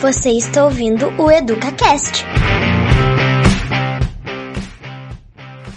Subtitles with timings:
[0.00, 2.24] Você está ouvindo o EducaCast.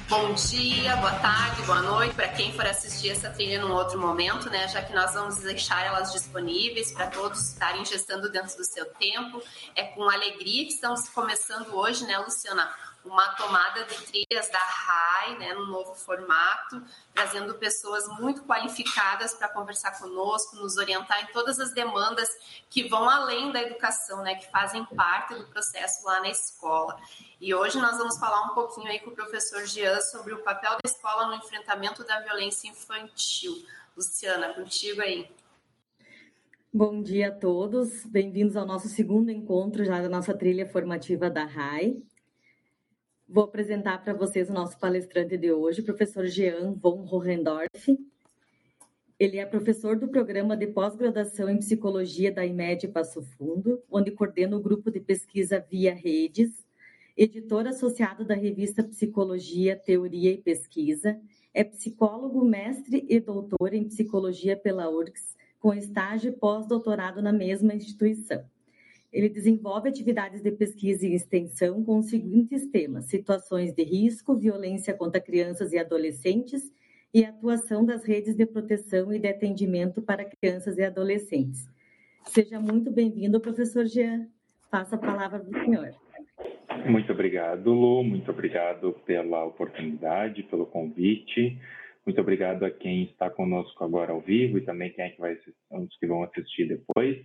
[0.08, 4.50] Bom dia, boa tarde, boa noite para quem for assistir essa trilha num outro momento,
[4.50, 4.66] né?
[4.70, 9.44] Já que nós vamos deixar elas disponíveis para todos estarem gestando dentro do seu tempo.
[9.76, 12.74] É com alegria que estamos começando hoje, né, Luciana?
[13.06, 16.82] Uma tomada de trilhas da RAI, né, no novo formato,
[17.14, 22.30] trazendo pessoas muito qualificadas para conversar conosco, nos orientar em todas as demandas
[22.70, 26.98] que vão além da educação, né, que fazem parte do processo lá na escola.
[27.40, 30.72] E hoje nós vamos falar um pouquinho aí com o professor Jean sobre o papel
[30.72, 33.54] da escola no enfrentamento da violência infantil.
[33.96, 35.30] Luciana, contigo aí.
[36.76, 41.46] Bom dia a todos, bem-vindos ao nosso segundo encontro já da nossa trilha formativa da
[41.46, 42.02] RAI.
[43.34, 47.98] Vou apresentar para vocês o nosso palestrante de hoje, o professor Jean von Hohendorf.
[49.20, 54.56] Ele é professor do programa de pós-graduação em psicologia da IMED Passo Fundo, onde coordena
[54.56, 56.64] o grupo de pesquisa Via Redes,
[57.18, 61.20] editor associado da revista Psicologia, Teoria e Pesquisa,
[61.56, 67.74] é psicólogo, mestre e doutor em psicologia pela URGS, com estágio e pós-doutorado na mesma
[67.74, 68.46] instituição.
[69.14, 74.92] Ele desenvolve atividades de pesquisa e extensão com os seguintes temas: situações de risco, violência
[74.94, 76.74] contra crianças e adolescentes
[77.14, 81.70] e atuação das redes de proteção e de atendimento para crianças e adolescentes.
[82.26, 84.28] Seja muito bem-vindo, professor Jean.
[84.72, 85.92] Faça a palavra do senhor.
[86.90, 88.04] Muito obrigado, Lu.
[88.04, 91.60] Muito obrigado pela oportunidade, pelo convite.
[92.04, 95.38] Muito obrigado a quem está conosco agora ao vivo e também quem é que vai
[95.70, 97.24] os que vão assistir depois.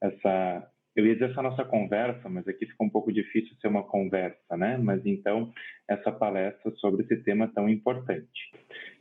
[0.00, 3.82] Essa eu ia dizer essa nossa conversa, mas aqui ficou um pouco difícil ser uma
[3.82, 4.76] conversa, né?
[4.76, 5.52] Mas então,
[5.88, 8.52] essa palestra sobre esse tema tão importante.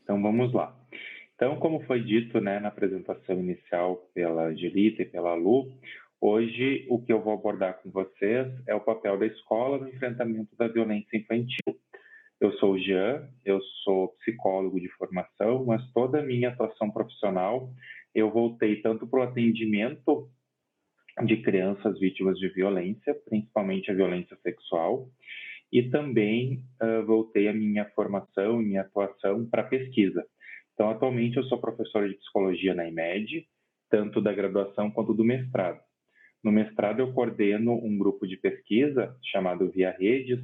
[0.04, 0.76] Então, vamos lá.
[1.36, 5.72] Então, como foi dito né, na apresentação inicial pela Angelita e pela Lu,
[6.20, 10.56] hoje o que eu vou abordar com vocês é o papel da escola no enfrentamento
[10.56, 11.78] da violência infantil.
[12.40, 17.70] Eu sou o Jean, eu sou psicólogo de formação, mas toda a minha atuação profissional
[18.14, 20.30] eu voltei tanto para o atendimento
[21.26, 25.08] de crianças vítimas de violência, principalmente a violência sexual,
[25.72, 30.26] e também uh, voltei a minha formação e minha atuação para pesquisa.
[30.74, 33.48] Então, atualmente eu sou professor de psicologia na IMED,
[33.90, 35.80] tanto da graduação quanto do mestrado.
[36.44, 40.40] No mestrado eu coordeno um grupo de pesquisa chamado Via Redes,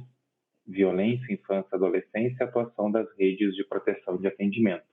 [0.66, 4.84] Violência, Infância Adolescência e Atuação das Redes de Proteção de Atendimento.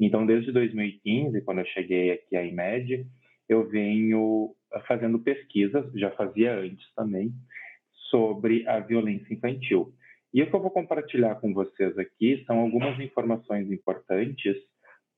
[0.00, 3.06] Então, desde 2015, quando eu cheguei aqui à IMED,
[3.48, 4.54] eu venho
[4.86, 7.32] fazendo pesquisas, já fazia antes também,
[8.10, 9.92] sobre a violência infantil.
[10.32, 14.56] E o que eu vou compartilhar com vocês aqui são algumas informações importantes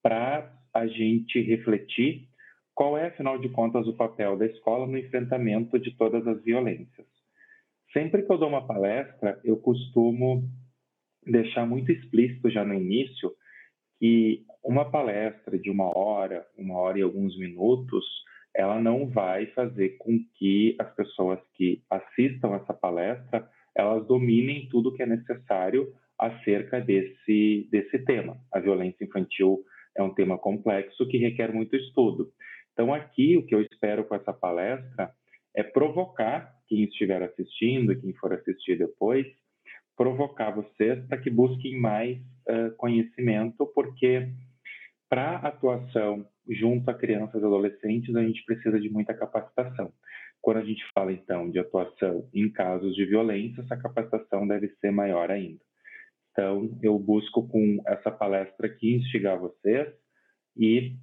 [0.02, 2.28] para a gente refletir
[2.74, 7.06] qual é, afinal de contas, o papel da escola no enfrentamento de todas as violências.
[7.92, 10.42] Sempre que eu dou uma palestra, eu costumo
[11.24, 13.32] deixar muito explícito já no início
[13.98, 18.04] que uma palestra de uma hora, uma hora e alguns minutos,
[18.54, 24.92] ela não vai fazer com que as pessoas que assistam essa palestra elas dominem tudo
[24.94, 28.38] que é necessário acerca desse desse tema.
[28.52, 29.64] A violência infantil
[29.96, 32.30] é um tema complexo que requer muito estudo.
[32.72, 35.10] Então aqui o que eu espero com essa palestra
[35.54, 39.26] é provocar quem estiver assistindo quem for assistir depois,
[39.96, 42.18] provocar vocês para que busquem mais
[42.76, 44.28] conhecimento, porque
[45.08, 49.92] para atuação junto a crianças e adolescentes, a gente precisa de muita capacitação.
[50.40, 54.90] Quando a gente fala, então, de atuação em casos de violência, essa capacitação deve ser
[54.90, 55.60] maior ainda.
[56.32, 59.88] Então, eu busco com essa palestra aqui instigar vocês
[60.56, 60.96] e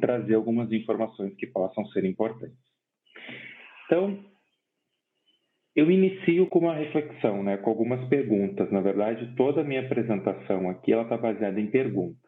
[0.00, 2.58] trazer algumas informações que possam ser importantes.
[3.86, 4.24] Então,
[5.74, 8.70] eu inicio com uma reflexão, né, com algumas perguntas.
[8.70, 12.22] Na verdade, toda a minha apresentação aqui ela está baseada em perguntas.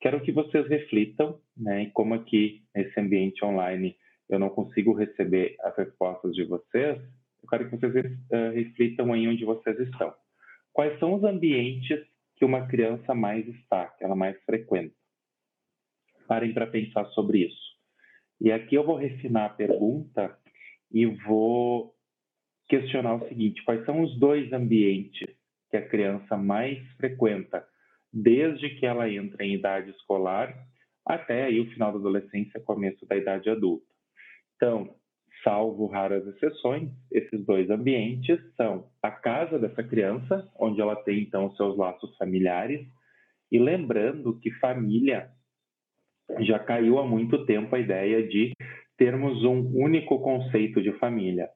[0.00, 3.96] Quero que vocês reflitam, né, como aqui nesse ambiente online
[4.28, 9.28] eu não consigo receber as respostas de vocês, eu quero que vocês uh, reflitam aí
[9.28, 10.12] onde vocês estão.
[10.72, 12.00] Quais são os ambientes
[12.36, 14.94] que uma criança mais está, que ela mais frequenta?
[16.26, 17.76] Parem para pensar sobre isso.
[18.40, 20.36] E aqui eu vou refinar a pergunta
[20.92, 21.95] e vou
[22.68, 25.28] questionar o seguinte: quais são os dois ambientes
[25.70, 27.66] que a criança mais frequenta
[28.12, 30.56] desde que ela entra em idade escolar
[31.04, 33.86] até aí o final da adolescência, começo da idade adulta.
[34.56, 34.94] Então,
[35.44, 41.54] salvo raras exceções, esses dois ambientes são a casa dessa criança, onde ela tem então
[41.54, 42.84] seus laços familiares,
[43.52, 45.30] e lembrando que família
[46.40, 48.52] já caiu há muito tempo a ideia de
[48.96, 51.48] termos um único conceito de família.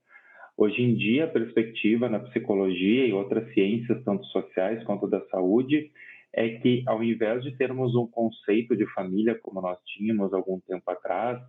[0.60, 5.90] Hoje em dia, a perspectiva na psicologia e outras ciências, tanto sociais quanto da saúde,
[6.34, 10.82] é que ao invés de termos um conceito de família como nós tínhamos algum tempo
[10.90, 11.40] atrás,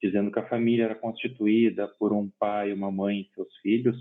[0.00, 3.96] dizendo que a família era constituída por um pai, uma mãe e seus filhos,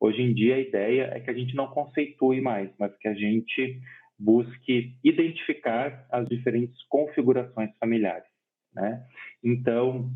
[0.00, 3.14] hoje em dia a ideia é que a gente não conceitue mais, mas que a
[3.14, 3.78] gente
[4.18, 8.30] busque identificar as diferentes configurações familiares.
[8.74, 9.04] Né?
[9.44, 10.10] Então,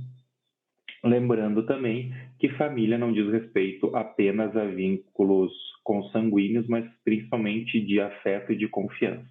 [1.03, 5.53] lembrando também que família não diz respeito apenas a vínculos
[5.83, 9.29] consanguíneos, mas principalmente de afeto e de confiança.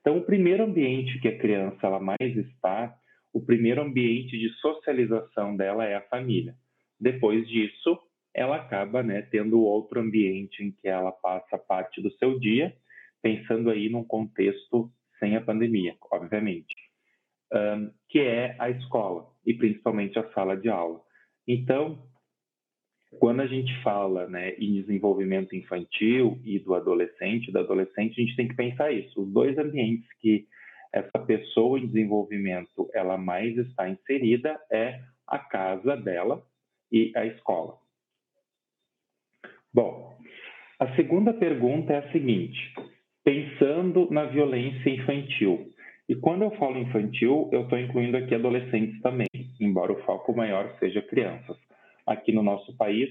[0.00, 2.94] Então, o primeiro ambiente que a criança ela mais está,
[3.32, 6.54] o primeiro ambiente de socialização dela é a família.
[6.98, 7.98] Depois disso,
[8.34, 12.74] ela acaba né, tendo outro ambiente em que ela passa parte do seu dia,
[13.20, 16.74] pensando aí num contexto sem a pandemia, obviamente,
[18.08, 21.00] que é a escola e principalmente a sala de aula.
[21.46, 22.02] Então,
[23.18, 28.36] quando a gente fala né, em desenvolvimento infantil e do adolescente, do adolescente, a gente
[28.36, 29.22] tem que pensar isso.
[29.22, 30.46] Os dois ambientes que
[30.92, 36.42] essa pessoa em desenvolvimento ela mais está inserida é a casa dela
[36.90, 37.78] e a escola.
[39.72, 40.18] Bom,
[40.78, 42.58] a segunda pergunta é a seguinte:
[43.24, 45.70] pensando na violência infantil.
[46.08, 49.28] E quando eu falo infantil, eu estou incluindo aqui adolescentes também,
[49.60, 51.56] embora o foco maior seja crianças.
[52.06, 53.10] Aqui no nosso país,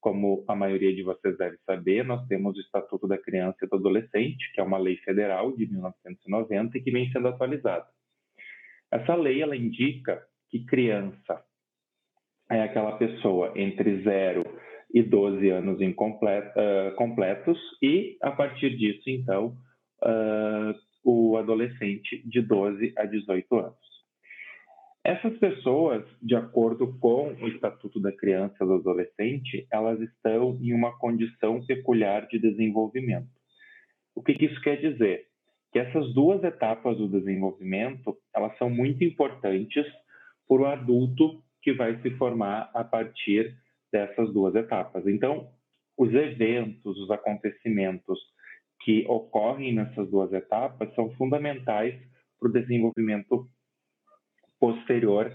[0.00, 3.76] como a maioria de vocês deve saber, nós temos o Estatuto da Criança e do
[3.76, 7.86] Adolescente, que é uma lei federal de 1990 e que vem sendo atualizada.
[8.92, 11.42] Essa lei ela indica que criança
[12.50, 14.42] é aquela pessoa entre 0
[14.92, 19.56] e 12 anos uh, completos, e a partir disso, então,
[20.02, 23.93] uh, o adolescente de 12 a 18 anos.
[25.06, 30.72] Essas pessoas, de acordo com o Estatuto da Criança e do Adolescente, elas estão em
[30.72, 33.28] uma condição peculiar de desenvolvimento.
[34.14, 35.26] O que isso quer dizer?
[35.70, 39.84] Que essas duas etapas do desenvolvimento, elas são muito importantes
[40.48, 43.54] para o adulto que vai se formar a partir
[43.92, 45.06] dessas duas etapas.
[45.06, 45.50] Então,
[45.98, 48.18] os eventos, os acontecimentos
[48.82, 51.94] que ocorrem nessas duas etapas são fundamentais
[52.40, 53.46] para o desenvolvimento
[54.58, 55.32] posterior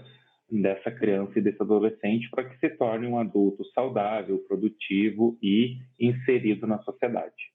[0.50, 6.66] dessa criança e desse adolescente para que se torne um adulto saudável, produtivo e inserido
[6.66, 7.50] na sociedade.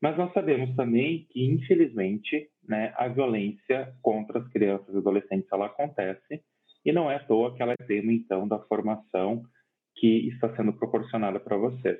[0.00, 5.66] Mas nós sabemos também que, infelizmente, né, a violência contra as crianças e adolescentes ela
[5.66, 6.42] acontece
[6.84, 9.42] e não é à toa que ela é tema, então, da formação
[9.96, 11.98] que está sendo proporcionada para vocês.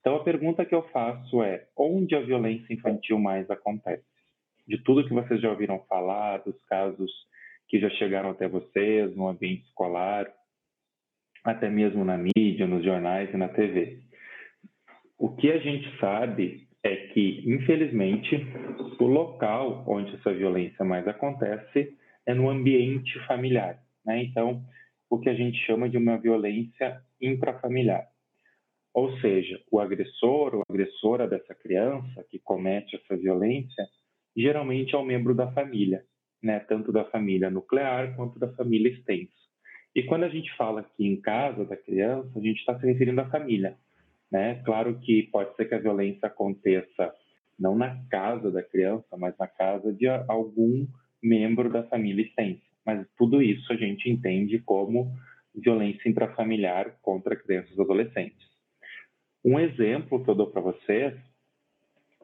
[0.00, 4.04] Então, a pergunta que eu faço é: onde a violência infantil mais acontece?
[4.66, 7.10] De tudo que vocês já ouviram falar, dos casos
[7.72, 10.30] que já chegaram até vocês no ambiente escolar,
[11.42, 14.02] até mesmo na mídia, nos jornais e na TV.
[15.18, 18.46] O que a gente sabe é que, infelizmente,
[19.00, 21.96] o local onde essa violência mais acontece
[22.26, 23.82] é no ambiente familiar.
[24.04, 24.22] Né?
[24.22, 24.62] Então,
[25.08, 28.06] o que a gente chama de uma violência intrafamiliar.
[28.92, 33.88] Ou seja, o agressor ou agressora dessa criança que comete essa violência
[34.36, 36.04] geralmente é um membro da família,
[36.42, 36.60] né?
[36.60, 39.32] tanto da família nuclear quanto da família extensa.
[39.94, 43.20] E quando a gente fala aqui em casa da criança, a gente está se referindo
[43.20, 43.76] à família.
[44.30, 44.62] Né?
[44.64, 47.12] Claro que pode ser que a violência aconteça
[47.58, 50.86] não na casa da criança, mas na casa de algum
[51.22, 52.62] membro da família extensa.
[52.84, 55.14] Mas tudo isso a gente entende como
[55.54, 58.50] violência intrafamiliar contra crianças e adolescentes.
[59.44, 61.14] Um exemplo que eu dou para vocês,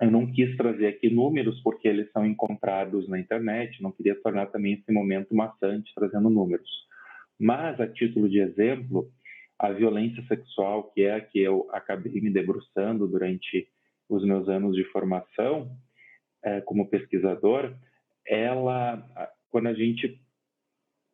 [0.01, 4.47] eu não quis trazer aqui números porque eles são encontrados na internet, não queria tornar
[4.47, 6.69] também esse momento maçante trazendo números.
[7.39, 9.11] Mas, a título de exemplo,
[9.59, 13.69] a violência sexual, que é a que eu acabei me debruçando durante
[14.09, 15.71] os meus anos de formação
[16.45, 17.75] é, como pesquisador,
[18.27, 19.05] ela,
[19.51, 20.21] quando a gente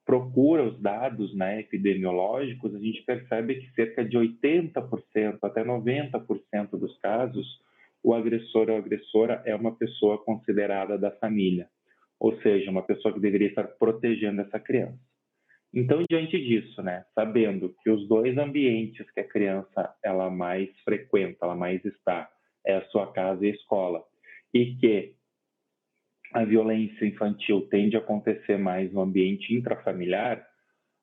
[0.04, 6.96] procura os dados né, epidemiológicos, a gente percebe que cerca de 80% até 90% dos
[6.98, 7.46] casos,
[8.04, 11.68] o agressor ou agressora é uma pessoa considerada da família,
[12.20, 15.00] ou seja, uma pessoa que deveria estar protegendo essa criança.
[15.72, 21.46] Então, diante disso, né, sabendo que os dois ambientes que a criança ela mais frequenta,
[21.46, 22.30] ela mais está,
[22.64, 24.04] é a sua casa e a escola,
[24.52, 25.14] e que
[26.32, 30.46] a violência infantil tende a acontecer mais no ambiente intrafamiliar,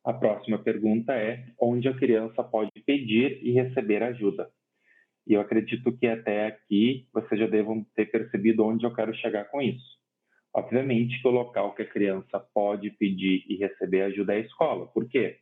[0.05, 4.49] a próxima pergunta é onde a criança pode pedir e receber ajuda.
[5.31, 9.45] E eu acredito que até aqui vocês já devam ter percebido onde eu quero chegar
[9.45, 9.99] com isso.
[10.53, 14.87] Obviamente que o local que a criança pode pedir e receber ajuda é a escola.
[14.87, 15.39] Por quê?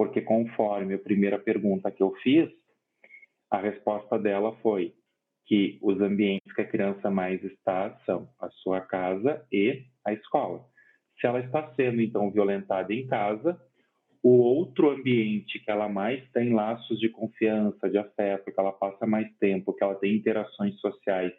[0.00, 2.48] porque conforme a primeira pergunta que eu fiz,
[3.50, 4.94] a resposta dela foi
[5.44, 10.64] que os ambientes que a criança mais está são a sua casa e a escola.
[11.20, 13.60] Se ela está sendo, então, violentada em casa,
[14.22, 19.06] o outro ambiente que ela mais tem laços de confiança, de afeto, que ela passa
[19.06, 21.32] mais tempo, que ela tem interações sociais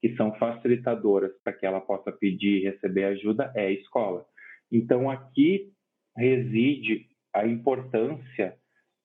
[0.00, 4.26] que são facilitadoras para que ela possa pedir e receber ajuda é a escola.
[4.70, 5.72] Então aqui
[6.16, 8.56] reside a importância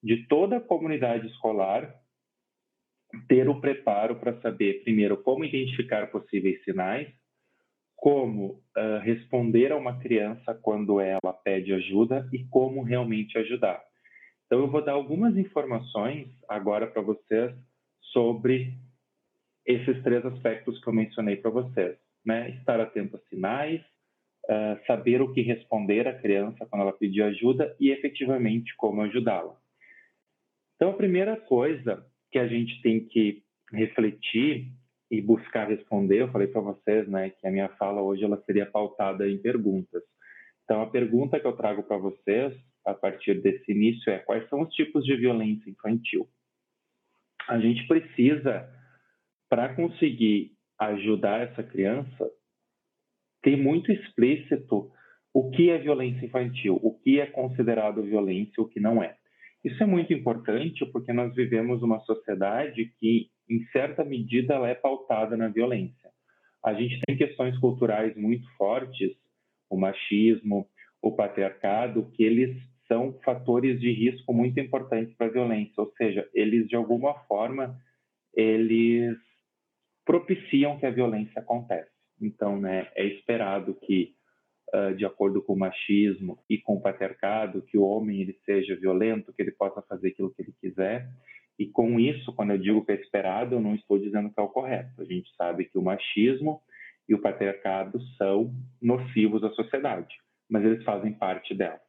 [0.02, 1.94] de toda a comunidade escolar
[3.28, 7.08] ter o preparo para saber, primeiro, como identificar possíveis sinais,
[8.02, 13.80] como uh, responder a uma criança quando ela pede ajuda e como realmente ajudar.
[14.44, 17.54] Então, eu vou dar algumas informações agora para vocês
[18.12, 18.74] sobre
[19.64, 21.96] esses três aspectos que eu mencionei para vocês.
[22.26, 22.50] Né?
[22.58, 23.80] Estar atento a sinais,
[24.50, 29.56] uh, saber o que responder à criança quando ela pedir ajuda e efetivamente como ajudá-la.
[30.74, 34.72] Então, a primeira coisa que a gente tem que refletir
[35.12, 36.22] e buscar responder.
[36.22, 40.02] Eu falei para vocês, né, que a minha fala hoje ela seria pautada em perguntas.
[40.64, 42.54] Então, a pergunta que eu trago para vocês
[42.86, 46.26] a partir desse início é: quais são os tipos de violência infantil?
[47.46, 48.66] A gente precisa,
[49.50, 52.30] para conseguir ajudar essa criança,
[53.42, 54.90] ter muito explícito
[55.34, 59.14] o que é violência infantil, o que é considerado violência, o que não é.
[59.62, 64.74] Isso é muito importante porque nós vivemos uma sociedade que em certa medida, ela é
[64.74, 66.10] pautada na violência.
[66.64, 69.12] A gente tem questões culturais muito fortes,
[69.68, 70.68] o machismo,
[71.00, 72.56] o patriarcado, que eles
[72.86, 77.76] são fatores de risco muito importantes para a violência, ou seja, eles de alguma forma
[78.34, 79.16] eles
[80.04, 81.90] propiciam que a violência aconteça.
[82.20, 84.14] Então, né, é esperado que,
[84.74, 88.76] uh, de acordo com o machismo e com o patriarcado, que o homem ele seja
[88.76, 91.08] violento, que ele possa fazer aquilo que ele quiser,
[91.58, 94.42] e com isso, quando eu digo que é esperado, eu não estou dizendo que é
[94.42, 95.00] o correto.
[95.00, 96.60] A gente sabe que o machismo
[97.08, 100.14] e o patriarcado são nocivos à sociedade,
[100.48, 101.80] mas eles fazem parte dela.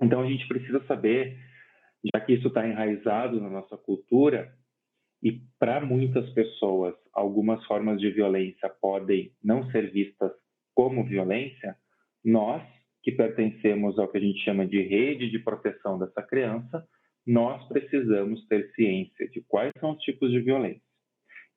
[0.00, 1.38] Então a gente precisa saber,
[2.14, 4.52] já que isso está enraizado na nossa cultura,
[5.22, 10.30] e para muitas pessoas algumas formas de violência podem não ser vistas
[10.74, 11.74] como violência,
[12.24, 12.62] nós
[13.02, 16.86] que pertencemos ao que a gente chama de rede de proteção dessa criança,
[17.26, 20.86] nós precisamos ter ciência de quais são os tipos de violência.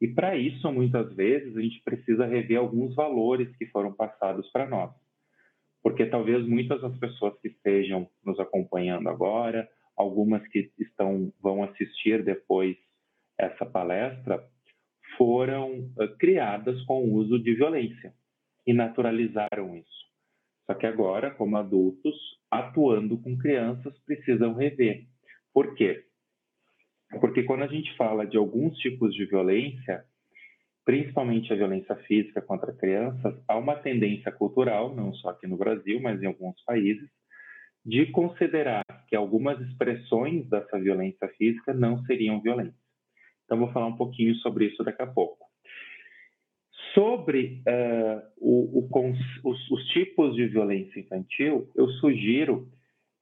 [0.02, 4.68] E para isso, muitas vezes, a gente precisa rever alguns valores que foram passados para
[4.68, 4.92] nós.
[5.84, 12.24] Porque talvez muitas das pessoas que estejam nos acompanhando agora, algumas que estão vão assistir
[12.24, 12.78] depois
[13.38, 14.42] essa palestra,
[15.18, 18.14] foram criadas com o uso de violência
[18.66, 20.08] e naturalizaram isso.
[20.66, 22.16] Só que agora, como adultos,
[22.50, 25.09] atuando com crianças, precisam rever
[25.54, 26.04] por quê?
[27.20, 30.04] Porque quando a gente fala de alguns tipos de violência,
[30.86, 36.00] principalmente a violência física contra crianças, há uma tendência cultural, não só aqui no Brasil,
[36.00, 37.10] mas em alguns países,
[37.86, 42.78] de considerar que algumas expressões dessa violência física não seriam violência.
[43.46, 45.48] Então, vou falar um pouquinho sobre isso daqui a pouco.
[46.94, 49.12] Sobre uh, o, o,
[49.44, 52.68] os, os tipos de violência infantil, eu sugiro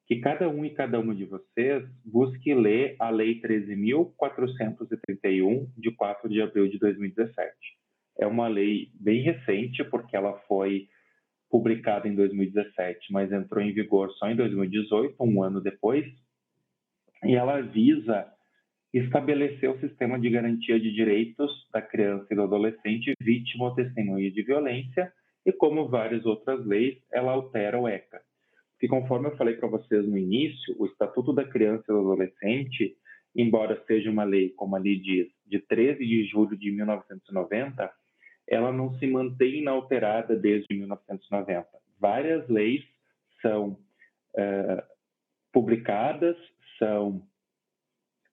[0.07, 6.29] que cada um e cada uma de vocês busque ler a Lei 13.431, de 4
[6.29, 7.53] de abril de 2017.
[8.17, 10.87] É uma lei bem recente, porque ela foi
[11.49, 16.05] publicada em 2017, mas entrou em vigor só em 2018, um ano depois,
[17.23, 18.27] e ela visa
[18.93, 24.31] estabelecer o sistema de garantia de direitos da criança e do adolescente vítima ou testemunha
[24.31, 25.11] de violência,
[25.45, 28.21] e como várias outras leis, ela altera o ECA,
[28.79, 32.95] que conforme eu falei para vocês no início, o Estatuto da Criança e do Adolescente,
[33.35, 37.91] embora seja uma lei, como ali diz, de 13 de julho de 1990,
[38.47, 41.67] ela não se mantém inalterada desde 1990.
[41.99, 42.83] Várias leis
[43.41, 43.71] são
[44.35, 44.83] uh,
[45.51, 46.37] publicadas,
[46.77, 47.21] são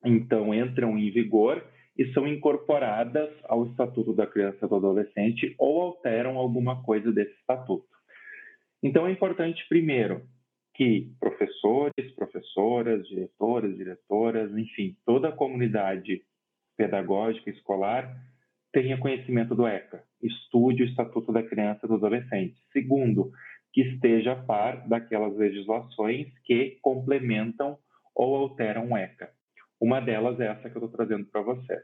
[0.04, 1.64] então entram em vigor
[1.96, 7.32] e são incorporadas ao Estatuto da Criança e do Adolescente ou alteram alguma coisa desse
[7.40, 7.88] estatuto.
[8.82, 10.22] Então é importante primeiro
[10.75, 16.23] que professores, professoras, diretores, diretoras, enfim, toda a comunidade
[16.76, 18.14] pedagógica escolar
[18.73, 22.57] tenha conhecimento do ECA, estude o Estatuto da Criança e do Adolescente.
[22.73, 23.31] Segundo,
[23.73, 27.78] que esteja a par daquelas legislações que complementam
[28.14, 29.31] ou alteram o ECA.
[29.81, 31.83] Uma delas é essa que eu estou trazendo para vocês.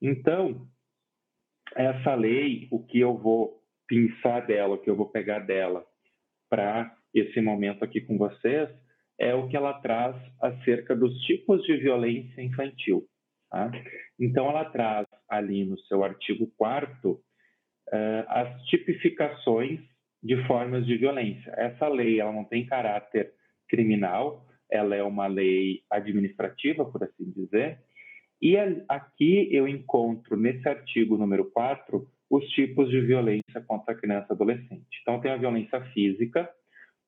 [0.00, 0.66] Então,
[1.74, 5.84] essa lei, o que eu vou pensar dela, o que eu vou pegar dela
[6.50, 8.68] para esse momento aqui com vocês
[9.18, 13.06] é o que ela traz acerca dos tipos de violência infantil.
[13.50, 13.70] Tá?
[14.18, 17.20] Então, ela traz ali no seu artigo 4 uh,
[18.28, 19.80] as tipificações
[20.22, 21.52] de formas de violência.
[21.56, 23.32] Essa lei ela não tem caráter
[23.68, 27.78] criminal, ela é uma lei administrativa, por assim dizer,
[28.40, 28.56] e
[28.88, 34.32] aqui eu encontro nesse artigo número 4 os tipos de violência contra a criança e
[34.32, 34.98] adolescente.
[35.02, 36.50] Então, tem a violência física,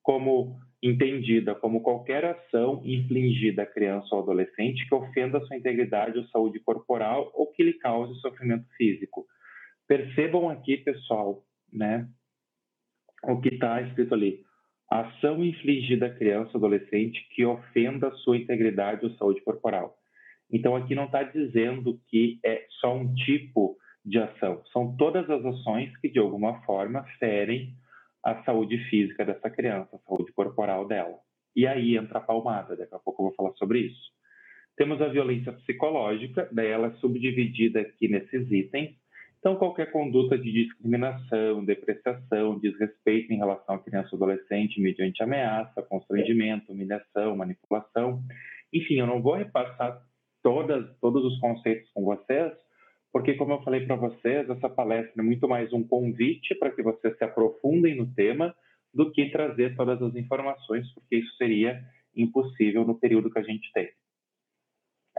[0.05, 6.27] como entendida como qualquer ação infligida à criança ou adolescente que ofenda sua integridade ou
[6.27, 9.27] saúde corporal ou que lhe cause sofrimento físico.
[9.89, 11.43] Percebam aqui, pessoal,
[11.73, 12.07] né,
[13.23, 14.45] o que está escrito ali.
[14.91, 19.97] Ação infligida à criança ou adolescente que ofenda sua integridade ou saúde corporal.
[20.53, 25.43] Então, aqui não está dizendo que é só um tipo de ação, são todas as
[25.43, 27.75] ações que, de alguma forma, ferem
[28.25, 31.19] a saúde física dessa criança, a saúde corporal dela.
[31.55, 34.13] E aí entra a palmada, daqui a pouco eu vou falar sobre isso.
[34.77, 38.97] Temos a violência psicológica, daí ela é subdividida aqui nesses itens.
[39.39, 45.83] Então, qualquer conduta de discriminação, depreciação, desrespeito em relação à criança ou adolescente mediante ameaça,
[45.83, 48.23] constrangimento, humilhação, manipulação.
[48.73, 50.01] Enfim, eu não vou repassar
[50.43, 52.53] todas, todos os conceitos com vocês,
[53.15, 56.83] porque, como eu falei para vocês, essa palestra é muito mais um convite para que
[56.83, 58.53] vocês se aprofundem no tema
[58.93, 61.81] do que trazer todas as informações, porque isso seria
[62.17, 63.89] impossível no período que a gente tem.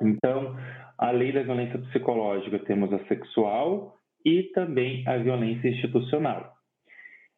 [0.02, 0.58] Então,
[0.98, 6.54] além da violência psicológica, temos a sexual e também a violência institucional.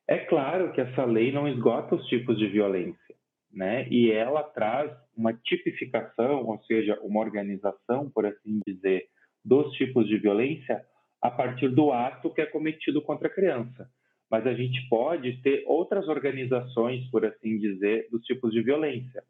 [0.07, 3.15] É claro que essa lei não esgota os tipos de violência,
[3.53, 3.87] né?
[3.91, 9.07] E ela traz uma tipificação, ou seja, uma organização, por assim dizer,
[9.47, 10.83] dos tipos de violência
[11.21, 13.89] a partir do ato que é cometido contra a criança.
[14.29, 19.23] Mas a gente pode ter outras organizações, por assim dizer, dos tipos de violência.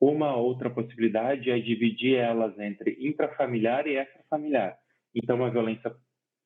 [0.00, 4.78] Uma outra possibilidade é dividir elas entre intrafamiliar e extrafamiliar.
[5.14, 5.94] Então, a violência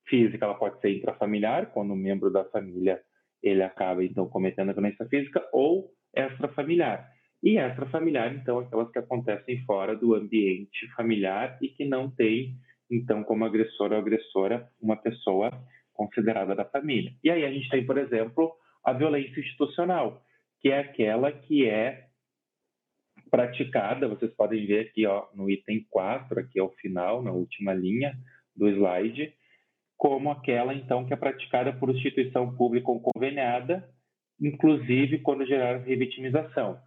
[0.09, 3.01] física ela pode ser intrafamiliar, quando um membro da família
[3.41, 7.09] ele acaba então cometendo a violência física, ou extrafamiliar.
[7.43, 12.57] E extrafamiliar, então, aquelas que acontecem fora do ambiente familiar e que não têm
[12.93, 15.51] então, como agressor ou agressora, uma pessoa
[15.95, 17.13] considerada da família.
[17.25, 18.53] E aí a gente tem, por exemplo,
[18.85, 20.23] a violência institucional,
[20.61, 22.07] que é aquela que é
[23.31, 28.15] praticada, vocês podem ver aqui ó, no item 4, aqui ao final, na última linha
[28.55, 29.33] do slide,
[29.97, 33.89] como aquela, então, que é praticada por instituição pública ou conveniada,
[34.39, 36.79] inclusive quando gerar revitimização.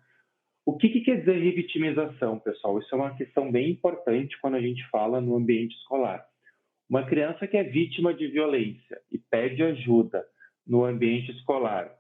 [0.66, 2.80] O que, que, quer dizer revitimização, pessoal?
[2.80, 6.26] Isso é uma questão bem importante quando a gente fala no ambiente escolar.
[6.90, 10.26] Uma criança que é vítima de violência e pede ajuda
[10.66, 11.92] no ambiente escolar,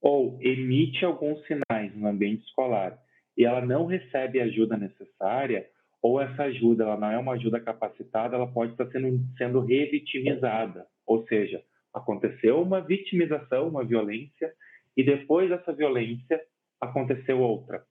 [0.00, 2.98] ou emite alguns sinais no ambiente escolar
[3.36, 5.66] e ela não recebe a ajuda necessária,
[6.00, 10.86] ou essa ajuda ela não é uma ajuda capacitada, ela pode estar sendo, sendo revitimizada.
[11.06, 14.52] Ou seja, aconteceu uma vitimização, uma violência,
[14.96, 16.40] e depois dessa violência
[16.80, 17.84] aconteceu outra.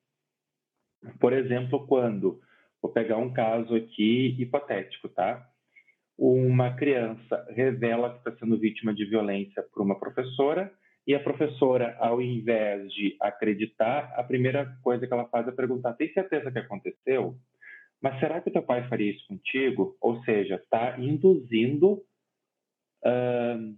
[1.19, 2.39] Por exemplo, quando,
[2.81, 5.47] vou pegar um caso aqui hipotético, tá?
[6.17, 10.71] Uma criança revela que está sendo vítima de violência por uma professora
[11.07, 15.93] e a professora, ao invés de acreditar, a primeira coisa que ela faz é perguntar:
[15.93, 17.35] tem certeza que aconteceu?
[18.01, 19.95] Mas será que teu pai faria isso contigo?
[20.01, 22.01] Ou seja, está induzindo
[23.03, 23.77] uh,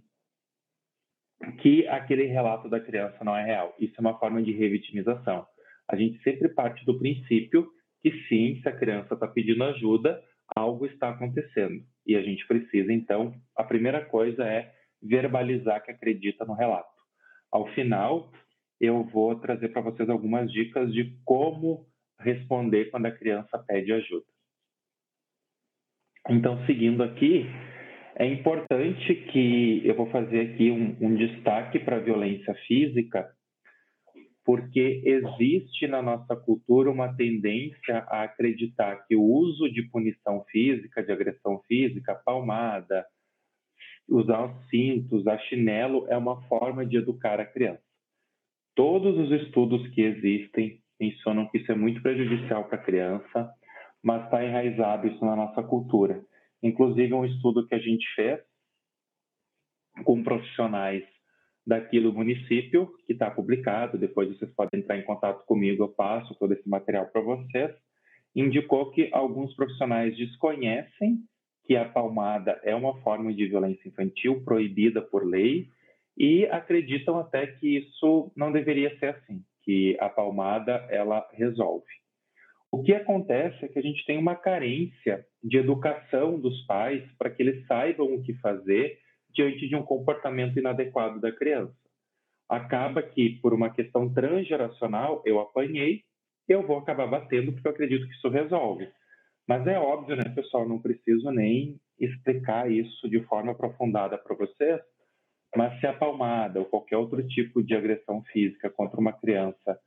[1.60, 3.74] que aquele relato da criança não é real.
[3.78, 5.46] Isso é uma forma de revitimização
[5.90, 7.68] a gente sempre parte do princípio
[8.02, 10.22] que sim, se a criança está pedindo ajuda,
[10.54, 11.82] algo está acontecendo.
[12.06, 14.72] E a gente precisa, então, a primeira coisa é
[15.02, 16.88] verbalizar que acredita no relato.
[17.50, 18.32] Ao final,
[18.80, 21.86] eu vou trazer para vocês algumas dicas de como
[22.20, 24.26] responder quando a criança pede ajuda.
[26.28, 27.46] Então, seguindo aqui,
[28.16, 33.28] é importante que eu vou fazer aqui um, um destaque para a violência física,
[34.48, 41.02] porque existe na nossa cultura uma tendência a acreditar que o uso de punição física,
[41.02, 43.04] de agressão física, palmada,
[44.08, 47.82] usar os cintos, a chinelo, é uma forma de educar a criança.
[48.74, 53.52] Todos os estudos que existem mencionam que isso é muito prejudicial para a criança,
[54.02, 56.24] mas está enraizado isso na nossa cultura.
[56.62, 58.40] Inclusive, um estudo que a gente fez
[60.04, 61.04] com profissionais
[61.68, 66.54] daquilo município, que está publicado, depois vocês podem entrar em contato comigo, eu passo todo
[66.54, 67.70] esse material para vocês,
[68.34, 71.18] indicou que alguns profissionais desconhecem
[71.66, 75.68] que a palmada é uma forma de violência infantil proibida por lei
[76.16, 81.84] e acreditam até que isso não deveria ser assim, que a palmada ela resolve.
[82.72, 87.28] O que acontece é que a gente tem uma carência de educação dos pais para
[87.28, 88.98] que eles saibam o que fazer
[89.38, 91.72] diante de um comportamento inadequado da criança.
[92.48, 96.02] Acaba que, por uma questão transgeracional, eu apanhei,
[96.48, 98.90] eu vou acabar batendo porque eu acredito que isso resolve.
[99.46, 100.68] Mas é óbvio, né, pessoal?
[100.68, 104.80] Não preciso nem explicar isso de forma aprofundada para vocês.
[105.56, 109.78] Mas se a palmada ou qualquer outro tipo de agressão física contra uma criança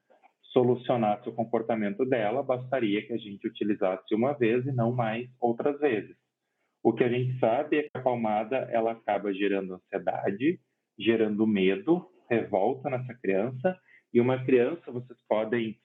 [0.53, 5.77] solucionasse o comportamento dela, bastaria que a gente utilizasse uma vez e não mais outras
[5.79, 6.15] vezes.
[6.83, 10.59] O que a gente sabe é que a palmada ela acaba gerando ansiedade,
[10.97, 13.77] gerando medo, revolta nessa criança,
[14.13, 15.77] e uma criança vocês podem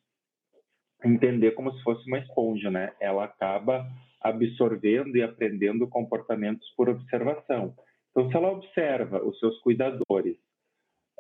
[1.05, 2.95] entender como se fosse uma esponja, né?
[3.01, 3.87] Ela acaba
[4.21, 7.75] absorvendo e aprendendo comportamentos por observação.
[8.11, 10.37] Então, se ela observa os seus cuidadores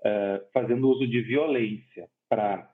[0.00, 2.68] uh, fazendo uso de violência para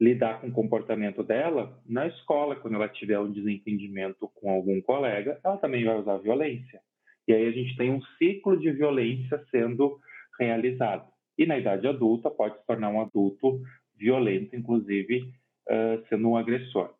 [0.00, 5.38] lidar com o comportamento dela, na escola, quando ela tiver um desentendimento com algum colega,
[5.44, 6.80] ela também vai usar violência.
[7.28, 9.98] E aí a gente tem um ciclo de violência sendo
[10.38, 11.06] realizado.
[11.36, 13.60] E na idade adulta pode se tornar um adulto
[13.96, 15.30] violento, inclusive
[15.68, 16.94] uh, sendo um agressor.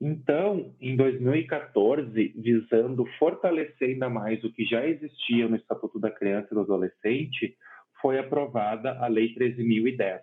[0.00, 6.48] Então, em 2014, visando fortalecer ainda mais o que já existia no Estatuto da Criança
[6.50, 7.56] e do Adolescente,
[8.02, 10.20] foi aprovada a Lei 13.010,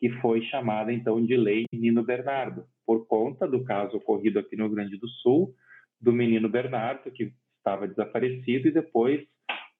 [0.00, 4.64] que foi chamada então de Lei Menino Bernardo, por conta do caso ocorrido aqui no
[4.64, 5.54] Rio Grande do Sul,
[6.00, 9.22] do menino Bernardo, que estava desaparecido, e depois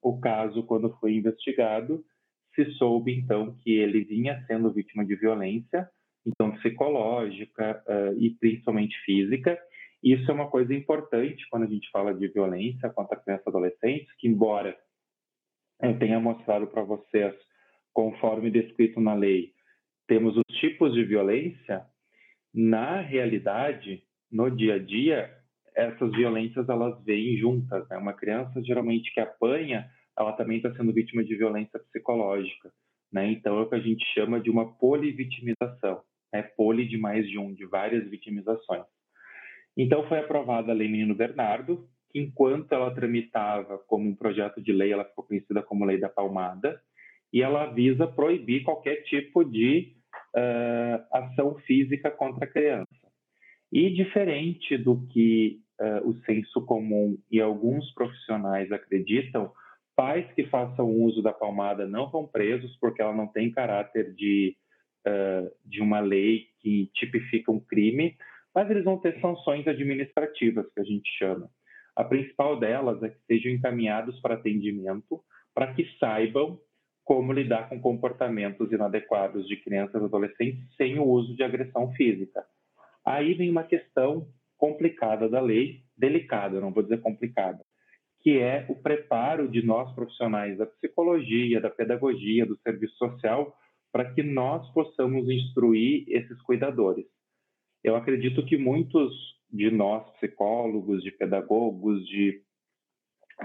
[0.02, 2.04] o caso, quando foi investigado,
[2.54, 5.88] se soube então que ele vinha sendo vítima de violência,
[6.26, 9.59] então psicológica uh, e principalmente física.
[10.02, 14.12] Isso é uma coisa importante quando a gente fala de violência contra crianças e adolescentes,
[14.18, 14.76] que embora
[15.83, 17.35] eu tenha mostrado para vocês,
[17.92, 19.52] conforme descrito na lei,
[20.11, 21.87] temos os tipos de violência,
[22.53, 25.31] na realidade, no dia a dia,
[25.73, 27.88] essas violências elas vêm juntas.
[27.88, 27.96] Né?
[27.96, 32.73] Uma criança geralmente que apanha, ela também está sendo vítima de violência psicológica.
[33.12, 33.31] Né?
[33.31, 36.03] Então é o que a gente chama de uma polivitimização.
[36.35, 38.83] É poli de mais de um, de várias vitimizações.
[39.77, 44.73] Então foi aprovada a Lei Menino Bernardo, que enquanto ela tramitava como um projeto de
[44.73, 46.83] lei, ela ficou conhecida como Lei da Palmada,
[47.33, 49.99] e ela visa proibir qualquer tipo de
[50.36, 52.88] uh, ação física contra a criança.
[53.72, 59.52] E diferente do que uh, o senso comum e alguns profissionais acreditam,
[59.96, 64.56] pais que façam uso da palmada não vão presos porque ela não tem caráter de,
[65.06, 68.16] uh, de uma lei que tipifica um crime,
[68.54, 71.48] mas eles vão ter sanções administrativas, que a gente chama.
[71.94, 75.22] A principal delas é que sejam encaminhados para atendimento,
[75.54, 76.58] para que saibam
[77.11, 82.46] como lidar com comportamentos inadequados de crianças e adolescentes sem o uso de agressão física.
[83.05, 87.59] Aí vem uma questão complicada da lei, delicada, não vou dizer complicada,
[88.20, 93.57] que é o preparo de nós profissionais da psicologia, da pedagogia, do serviço social,
[93.90, 97.07] para que nós possamos instruir esses cuidadores.
[97.83, 99.12] Eu acredito que muitos
[99.53, 102.40] de nós, psicólogos, de pedagogos, de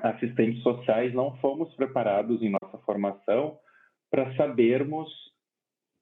[0.03, 3.57] assistentes sociais, não fomos preparados em nossa formação
[4.11, 5.09] para sabermos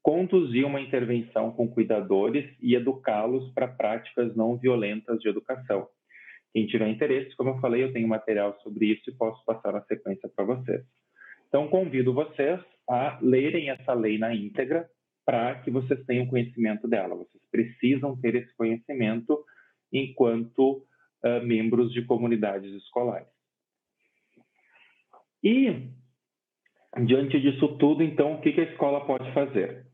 [0.01, 5.87] conduzir uma intervenção com cuidadores e educá-los para práticas não violentas de educação.
[6.53, 9.81] Quem tiver interesse, como eu falei, eu tenho material sobre isso e posso passar na
[9.85, 10.83] sequência para vocês.
[11.47, 14.87] Então, convido vocês a lerem essa lei na íntegra
[15.25, 17.15] para que vocês tenham conhecimento dela.
[17.15, 19.43] Vocês precisam ter esse conhecimento
[19.91, 20.85] enquanto
[21.23, 23.32] uh, membros de comunidades escolares.
[25.43, 25.89] E,
[27.05, 29.85] diante disso tudo, então, o que a escola pode fazer?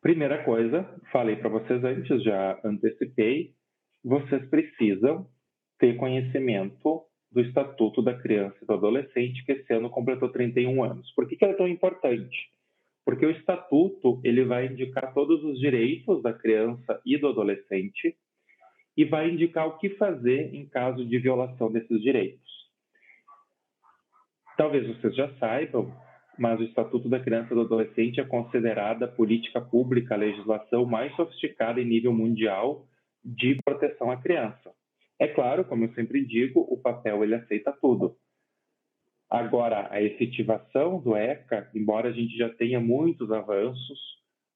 [0.00, 3.52] Primeira coisa, falei para vocês antes, já antecipei,
[4.02, 5.26] vocês precisam
[5.78, 7.02] ter conhecimento
[7.32, 11.12] do Estatuto da Criança e do Adolescente, que esse ano completou 31 anos.
[11.14, 12.50] Por que, que é tão importante?
[13.04, 18.16] Porque o Estatuto ele vai indicar todos os direitos da criança e do adolescente
[18.96, 22.59] e vai indicar o que fazer em caso de violação desses direitos.
[24.60, 25.90] Talvez vocês já saibam,
[26.38, 30.84] mas o Estatuto da Criança e do Adolescente é considerada a política pública, a legislação
[30.84, 32.86] mais sofisticada em nível mundial
[33.24, 34.70] de proteção à criança.
[35.18, 38.18] É claro, como eu sempre digo, o papel ele aceita tudo.
[39.30, 43.98] Agora, a efetivação do ECA, embora a gente já tenha muitos avanços,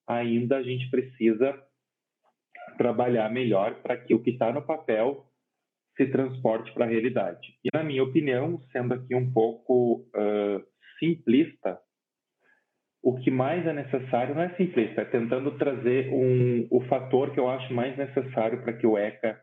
[0.06, 1.58] ainda a gente precisa
[2.76, 5.24] trabalhar melhor para que o que está no papel
[5.96, 7.56] se transporte para a realidade.
[7.64, 10.64] E, na minha opinião, sendo aqui um pouco uh,
[10.98, 11.78] simplista,
[13.02, 17.38] o que mais é necessário não é simplista, é tentando trazer um, o fator que
[17.38, 19.38] eu acho mais necessário para que o ECA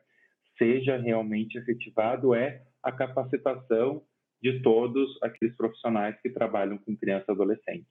[0.57, 4.01] seja realmente efetivado é a capacitação
[4.41, 7.87] de todos aqueles profissionais que trabalham com crianças e adolescentes.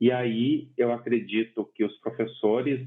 [0.00, 2.80] E aí eu acredito que os professores,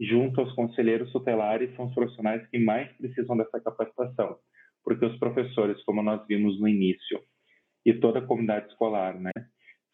[0.00, 4.36] junto aos conselheiros tutelares, são os profissionais que mais precisam dessa capacitação,
[4.84, 7.20] porque os professores, como nós vimos no início,
[7.84, 9.30] e toda a comunidade escolar, né,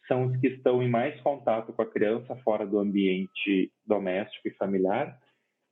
[0.06, 4.54] são os que estão em mais contato com a criança fora do ambiente doméstico e
[4.54, 5.18] familiar,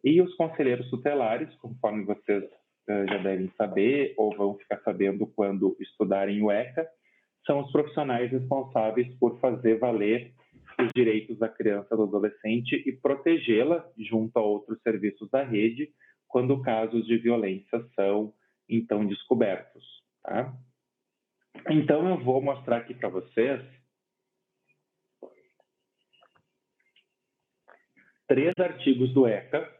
[0.04, 5.76] e os conselheiros tutelares, conforme vocês uh, já devem saber ou vão ficar sabendo quando
[5.80, 6.86] estudarem o ECA,
[7.46, 10.32] são os profissionais responsáveis por fazer valer
[10.80, 15.90] os direitos da criança do adolescente e protegê-la junto a outros serviços da rede
[16.28, 18.34] quando casos de violência são
[18.68, 19.84] então descobertos.
[20.22, 20.52] Tá?
[21.70, 23.62] Então eu vou mostrar aqui para vocês
[28.26, 29.72] três artigos do ECA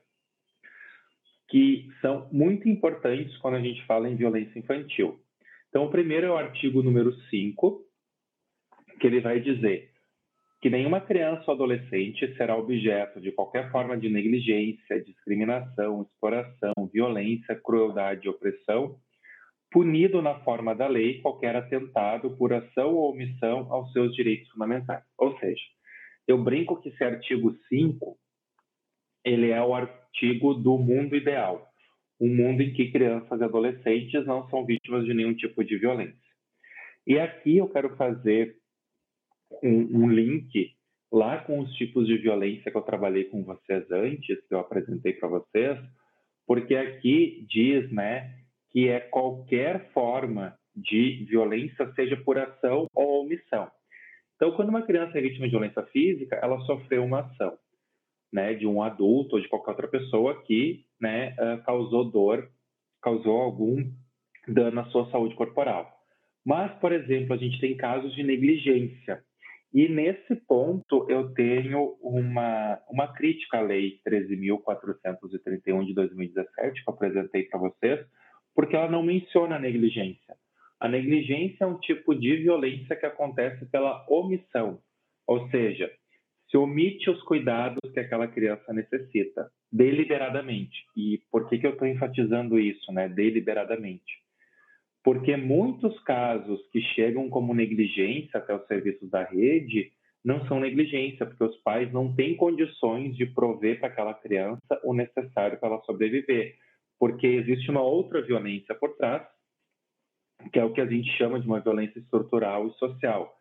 [1.49, 5.21] que são muito importantes quando a gente fala em violência infantil.
[5.69, 7.85] Então, o primeiro é o artigo número 5,
[8.99, 9.93] que ele vai dizer
[10.61, 17.55] que nenhuma criança ou adolescente será objeto de qualquer forma de negligência, discriminação, exploração, violência,
[17.55, 18.97] crueldade e opressão,
[19.71, 25.05] punido na forma da lei qualquer atentado por ação ou omissão aos seus direitos fundamentais.
[25.19, 25.63] Ou seja,
[26.27, 28.17] eu brinco que esse artigo 5
[29.25, 31.69] ele é o artigo do mundo ideal,
[32.19, 36.17] um mundo em que crianças e adolescentes não são vítimas de nenhum tipo de violência.
[37.07, 38.57] E aqui eu quero fazer
[39.63, 40.73] um, um link
[41.13, 45.13] lá com os tipos de violência que eu trabalhei com vocês antes, que eu apresentei
[45.13, 45.79] para vocês,
[46.47, 48.35] porque aqui diz, né,
[48.71, 53.71] que é qualquer forma de violência, seja por ação ou omissão.
[54.37, 57.57] Então, quando uma criança é vítima de violência física, ela sofreu uma ação
[58.33, 62.51] né, de um adulto ou de qualquer outra pessoa que né, uh, causou dor,
[63.01, 63.91] causou algum
[64.47, 65.91] dano à sua saúde corporal.
[66.45, 69.25] Mas, por exemplo, a gente tem casos de negligência.
[69.73, 76.95] E nesse ponto eu tenho uma, uma crítica à Lei 13.431 de 2017, que eu
[76.95, 78.07] apresentei para vocês,
[78.55, 80.35] porque ela não menciona a negligência.
[80.81, 84.79] A negligência é um tipo de violência que acontece pela omissão,
[85.27, 85.91] ou seja,
[86.51, 90.85] se omite os cuidados que aquela criança necessita, deliberadamente.
[90.97, 93.09] E por que, que eu estou enfatizando isso, né?
[93.09, 94.26] Deliberadamente.
[95.07, 99.93] Porque muitos casos que chegam como negligência até os serviços da rede
[100.25, 104.93] não são negligência, porque os pais não têm condições de prover para aquela criança o
[104.93, 106.57] necessário para ela sobreviver.
[106.99, 109.25] Porque existe uma outra violência por trás,
[110.53, 113.33] que é o que a gente chama de uma violência estrutural e social,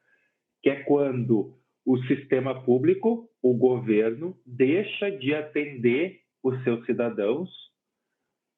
[0.61, 7.49] que é quando o sistema público, o governo, deixa de atender os seus cidadãos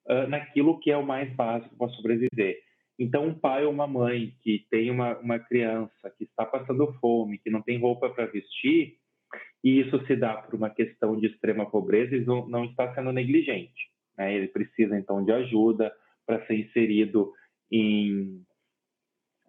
[0.09, 2.66] uh, naquilo que é o mais básico para sobreviver.
[2.99, 7.37] Então, um pai ou uma mãe que tem uma, uma criança que está passando fome,
[7.37, 8.95] que não tem roupa para vestir,
[9.63, 13.11] e isso se dá por uma questão de extrema pobreza, ele não, não está sendo
[13.11, 13.91] negligente.
[14.17, 14.33] Né?
[14.35, 15.93] Ele precisa, então, de ajuda
[16.25, 17.31] para ser inserido
[17.71, 18.41] em,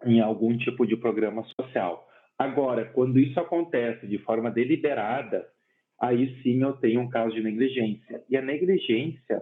[0.05, 2.07] em algum tipo de programa social.
[2.37, 5.45] Agora, quando isso acontece de forma deliberada,
[5.99, 8.23] aí sim eu tenho um caso de negligência.
[8.29, 9.41] E a negligência,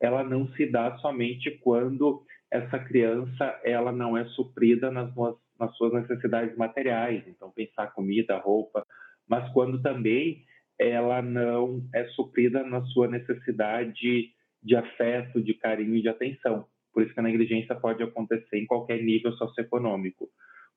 [0.00, 2.22] ela não se dá somente quando
[2.54, 5.12] essa criança ela não é suprida nas,
[5.58, 8.86] nas suas necessidades materiais, então pensar comida, roupa,
[9.28, 10.44] mas quando também
[10.78, 16.66] ela não é suprida na sua necessidade de afeto, de carinho e de atenção.
[16.92, 20.28] Por isso que a negligência pode acontecer em qualquer nível socioeconômico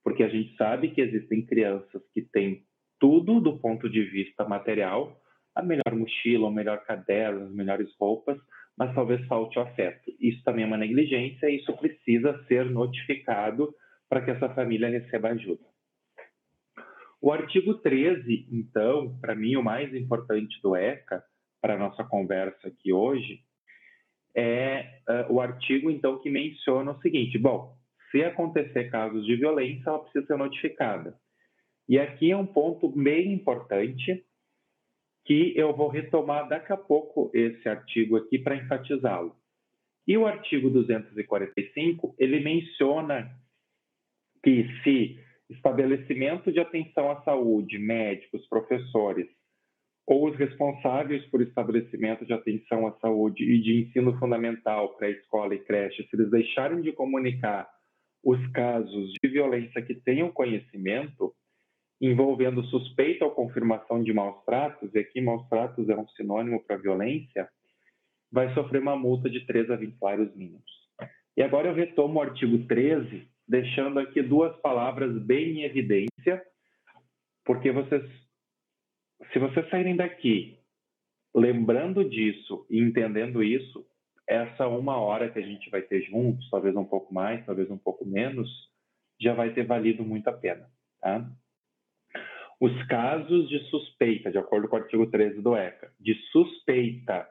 [0.07, 2.63] porque a gente sabe que existem crianças que têm
[2.97, 5.19] tudo do ponto de vista material,
[5.53, 8.37] a melhor mochila, o melhor caderno, as melhores roupas,
[8.77, 10.13] mas talvez falte o afeto.
[10.19, 13.73] Isso também é uma negligência e isso precisa ser notificado
[14.07, 15.65] para que essa família receba ajuda.
[17.19, 21.23] O artigo 13, então, para mim o mais importante do ECA,
[21.59, 23.39] para a nossa conversa aqui hoje,
[24.35, 27.75] é uh, o artigo, então, que menciona o seguinte: bom,
[28.11, 31.15] se acontecer casos de violência, ela precisa ser notificada.
[31.89, 34.23] E aqui é um ponto bem importante
[35.27, 39.35] que eu vou retomar daqui a pouco esse artigo aqui para enfatizá-lo.
[40.07, 43.29] E o artigo 245, ele menciona
[44.41, 49.27] que se estabelecimento de atenção à saúde, médicos, professores
[50.05, 55.59] ou os responsáveis por estabelecimento de atenção à saúde e de ensino fundamental, pré-escola e
[55.59, 57.69] creche, se eles deixarem de comunicar
[58.23, 61.35] os casos de violência que tenham conhecimento
[61.99, 66.77] envolvendo suspeita ou confirmação de maus tratos, e aqui maus tratos é um sinônimo para
[66.77, 67.49] violência,
[68.31, 70.71] vai sofrer uma multa de 3 a 20 salários mínimos.
[71.35, 76.43] E agora eu retomo o artigo 13, deixando aqui duas palavras bem em evidência,
[77.45, 78.03] porque vocês,
[79.31, 80.57] se vocês saírem daqui
[81.33, 83.85] lembrando disso e entendendo isso,
[84.27, 87.77] essa uma hora que a gente vai ter juntos, talvez um pouco mais, talvez um
[87.77, 88.49] pouco menos,
[89.21, 90.69] já vai ter valido muito a pena.
[90.99, 91.29] Tá?
[92.59, 97.27] Os casos de suspeita, de acordo com o artigo 13 do ECA, de suspeita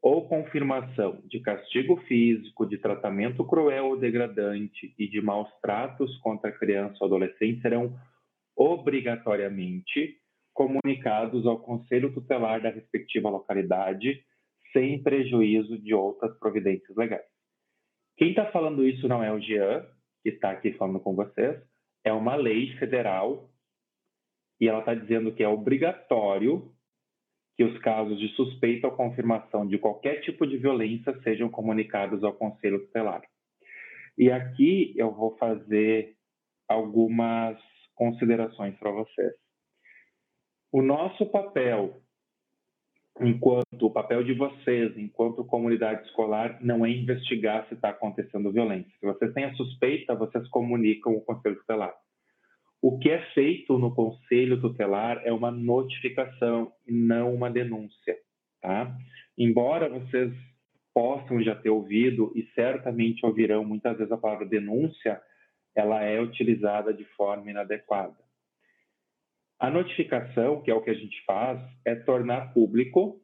[0.00, 6.52] ou confirmação de castigo físico, de tratamento cruel ou degradante e de maus tratos contra
[6.52, 7.94] criança ou adolescente serão
[8.56, 10.16] obrigatoriamente
[10.54, 14.22] comunicados ao Conselho Tutelar da respectiva localidade,
[14.72, 17.26] sem prejuízo de outras providências legais.
[18.16, 19.84] Quem está falando isso não é o Jean,
[20.22, 21.60] que está aqui falando com vocês,
[22.04, 23.50] é uma lei federal
[24.60, 26.72] e ela está dizendo que é obrigatório
[27.56, 32.32] que os casos de suspeita ou confirmação de qualquer tipo de violência sejam comunicados ao
[32.32, 33.22] Conselho Tutelar.
[34.18, 36.16] E aqui eu vou fazer
[36.68, 37.56] algumas
[37.94, 39.32] considerações para vocês.
[40.72, 42.00] O nosso papel,
[43.20, 48.90] enquanto o papel de vocês, enquanto comunidade escolar, não é investigar se está acontecendo violência.
[48.98, 51.94] Se vocês têm a suspeita, vocês comunicam o Conselho Tutelar.
[52.86, 58.14] O que é feito no Conselho Tutelar é uma notificação e não uma denúncia,
[58.60, 58.94] tá?
[59.38, 60.30] Embora vocês
[60.92, 65.18] possam já ter ouvido e certamente ouvirão muitas vezes a palavra denúncia,
[65.74, 68.18] ela é utilizada de forma inadequada.
[69.58, 73.18] A notificação, que é o que a gente faz, é tornar público,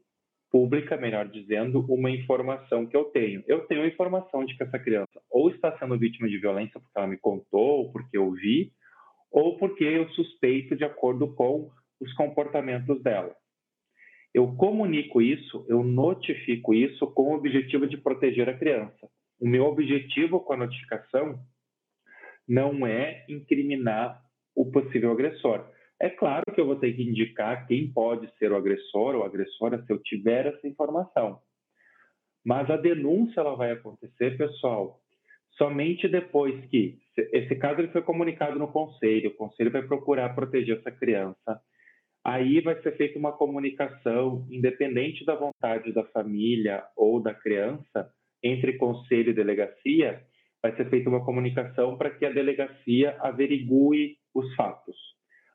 [0.50, 3.44] pública, melhor dizendo, uma informação que eu tenho.
[3.46, 6.98] Eu tenho a informação de que essa criança ou está sendo vítima de violência porque
[6.98, 8.72] ela me contou, ou porque eu vi,
[9.30, 13.34] ou porque eu suspeito de acordo com os comportamentos dela.
[14.32, 19.08] Eu comunico isso, eu notifico isso com o objetivo de proteger a criança.
[19.40, 21.38] O meu objetivo com a notificação
[22.46, 24.20] não é incriminar
[24.54, 25.68] o possível agressor
[26.00, 29.84] é claro que eu vou ter que indicar quem pode ser o agressor ou agressora
[29.84, 31.38] se eu tiver essa informação.
[32.42, 34.98] Mas a denúncia ela vai acontecer, pessoal,
[35.58, 36.98] somente depois que
[37.32, 41.60] esse caso ele foi comunicado no conselho, o conselho vai procurar proteger essa criança.
[42.24, 48.10] Aí vai ser feita uma comunicação, independente da vontade da família ou da criança,
[48.42, 50.22] entre conselho e delegacia,
[50.62, 54.96] vai ser feita uma comunicação para que a delegacia averigue os fatos.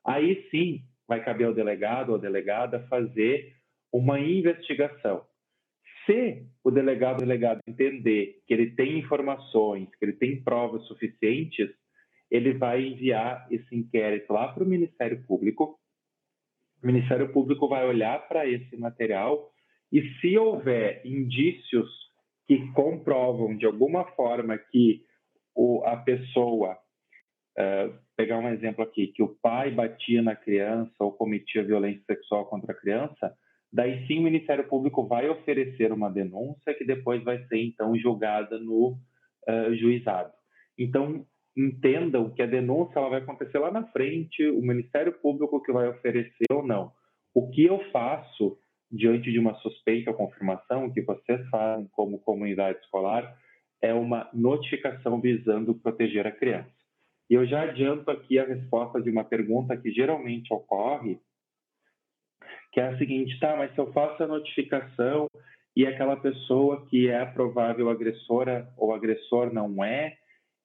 [0.06, 3.54] Aí sim vai caber ao delegado ou delegada fazer
[3.94, 5.24] uma investigação.
[6.06, 11.70] Se o delegado delegado entender que ele tem informações, que ele tem provas suficientes,
[12.30, 15.80] ele vai enviar esse inquérito lá para o Ministério Público.
[16.84, 19.52] O Ministério Público vai olhar para esse material
[19.92, 21.90] e, se houver indícios
[22.48, 25.04] que comprovam de alguma forma que
[25.56, 26.78] o, a pessoa
[27.58, 32.46] Uh, pegar um exemplo aqui, que o pai batia na criança ou cometia violência sexual
[32.48, 33.34] contra a criança,
[33.76, 38.58] daí sim o Ministério Público vai oferecer uma denúncia que depois vai ser então julgada
[38.58, 38.98] no
[39.50, 40.32] uh, juizado.
[40.80, 41.26] Então
[41.58, 45.90] entendam que a denúncia ela vai acontecer lá na frente, o Ministério Público que vai
[45.90, 46.94] oferecer ou não.
[47.34, 48.58] O que eu faço
[48.90, 53.38] diante de uma suspeita ou confirmação, que vocês fazem como comunidade escolar,
[53.82, 56.72] é uma notificação visando proteger a criança.
[57.30, 61.20] E eu já adianto aqui a resposta de uma pergunta que geralmente ocorre,
[62.76, 65.28] que é a seguinte, tá, mas se eu faço a notificação
[65.74, 70.18] e aquela pessoa que é a provável agressora ou agressor não é,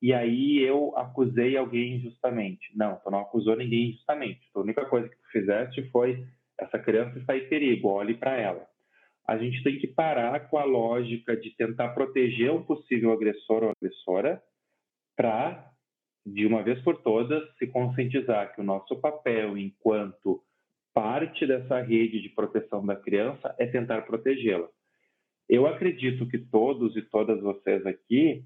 [0.03, 2.77] e aí eu acusei alguém injustamente.
[2.77, 4.40] Não, tu não acusou ninguém injustamente.
[4.53, 6.27] A única coisa que tu fizeste foi
[6.59, 8.66] essa criança está em perigo, olhe para ela.
[9.29, 13.70] A gente tem que parar com a lógica de tentar proteger um possível agressor ou
[13.70, 14.42] agressora
[15.16, 15.64] para
[16.27, 20.42] de uma vez por todas, se conscientizar que o nosso papel enquanto
[20.92, 24.68] parte dessa rede de proteção da criança é tentar protegê-la.
[25.49, 28.45] Eu acredito que todos e todas vocês aqui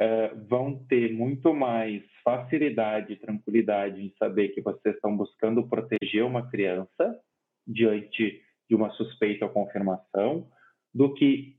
[0.00, 6.24] uh, vão ter muito mais facilidade e tranquilidade em saber que vocês estão buscando proteger
[6.24, 7.18] uma criança
[7.66, 10.48] diante de uma suspeita ou confirmação
[10.92, 11.56] do que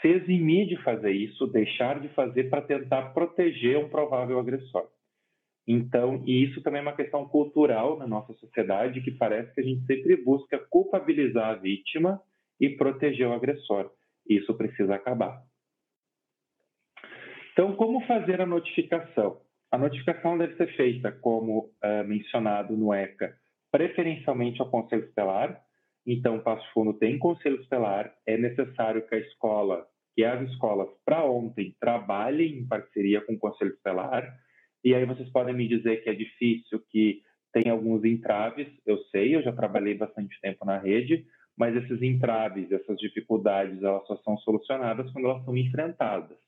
[0.00, 4.88] se eximir de fazer isso, deixar de fazer para tentar proteger um provável agressor.
[5.66, 9.64] Então, e isso também é uma questão cultural na nossa sociedade, que parece que a
[9.64, 12.20] gente sempre busca culpabilizar a vítima
[12.60, 13.90] e proteger o agressor.
[14.28, 15.42] Isso precisa acabar.
[17.52, 19.40] Então, como fazer a notificação?
[19.70, 23.36] A notificação deve ser feita, como é, mencionado no ECA,
[23.70, 25.60] preferencialmente ao Conselho Estelar.
[26.06, 31.24] Então, Passo Fundo tem Conselho Estelar, é necessário que a escola que as escolas, para
[31.24, 34.30] ontem, trabalhem em parceria com o Conselho Tutelar,
[34.84, 37.22] e aí vocês podem me dizer que é difícil, que
[37.52, 41.24] tem alguns entraves, eu sei, eu já trabalhei bastante tempo na rede,
[41.56, 46.38] mas esses entraves, essas dificuldades, elas só são solucionadas quando elas são enfrentadas.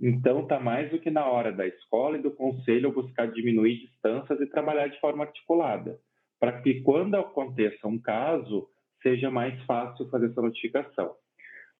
[0.00, 4.38] Então, está mais do que na hora da escola e do conselho buscar diminuir distâncias
[4.40, 5.98] e trabalhar de forma articulada,
[6.38, 8.68] para que quando aconteça um caso,
[9.02, 11.14] seja mais fácil fazer essa notificação.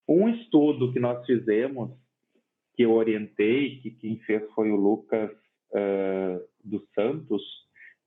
[0.08, 1.90] Um estudo que nós fizemos,
[2.74, 5.30] que eu orientei, que quem fez foi o Lucas
[5.72, 7.42] uh, dos Santos,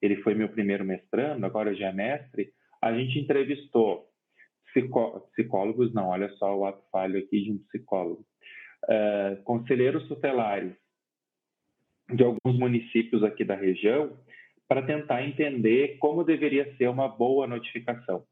[0.02, 2.52] ele foi meu primeiro mestrando, agora já é mestre,
[2.82, 4.08] a gente entrevistou
[4.68, 8.26] psicó psicólogos, não, olha só o ato falho aqui de um psicólogo,
[8.86, 10.74] uh, conselheiros tutelares
[12.14, 14.18] de alguns municípios aqui da região,
[14.68, 18.24] para tentar entender como deveria ser uma boa notificação.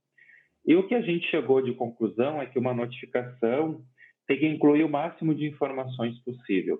[0.65, 3.81] E o que a gente chegou de conclusão é que uma notificação
[4.27, 6.79] tem que incluir o máximo de informações possível.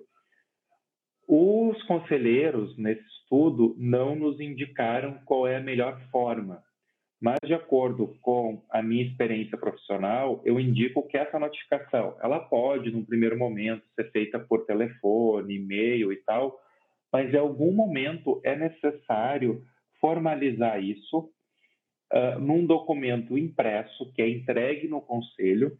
[1.30, 6.64] Os conselheiros, nesse estudo, não nos indicaram qual é a melhor forma,
[7.20, 12.90] mas de acordo com a minha experiência profissional, eu indico que essa notificação, ela pode,
[12.90, 16.58] num primeiro momento, ser feita por telefone, e-mail e tal,
[17.12, 19.62] mas em algum momento é necessário
[20.00, 21.30] formalizar isso
[22.10, 25.76] uh, num documento impresso que é entregue no conselho,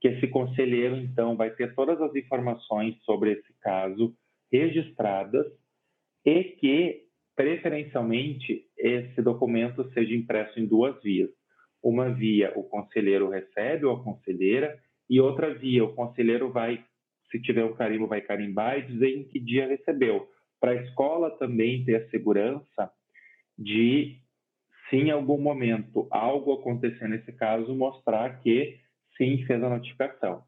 [0.00, 4.14] que esse conselheiro, então, vai ter todas as informações sobre esse caso
[4.52, 5.46] registradas
[6.24, 7.02] e que,
[7.36, 11.30] preferencialmente, esse documento seja impresso em duas vias.
[11.82, 14.78] Uma via o conselheiro recebe ou a conselheira,
[15.08, 16.84] e outra via o conselheiro vai,
[17.30, 20.28] se tiver um carimbo, vai carimbar e dizer em que dia recebeu.
[20.60, 22.92] Para a escola também ter a segurança
[23.58, 24.18] de,
[24.88, 28.78] se em algum momento algo acontecer nesse caso, mostrar que
[29.16, 30.44] sim fez a notificação.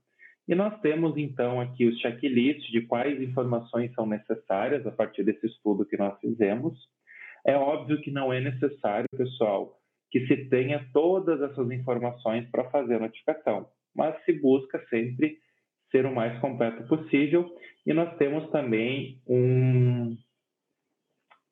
[0.49, 5.47] E nós temos então aqui os checklists de quais informações são necessárias a partir desse
[5.47, 6.77] estudo que nós fizemos.
[7.47, 9.79] É óbvio que não é necessário, pessoal,
[10.11, 15.39] que se tenha todas essas informações para fazer a notificação, mas se busca sempre
[15.91, 17.49] ser o mais completo possível.
[17.87, 20.17] E nós temos também um,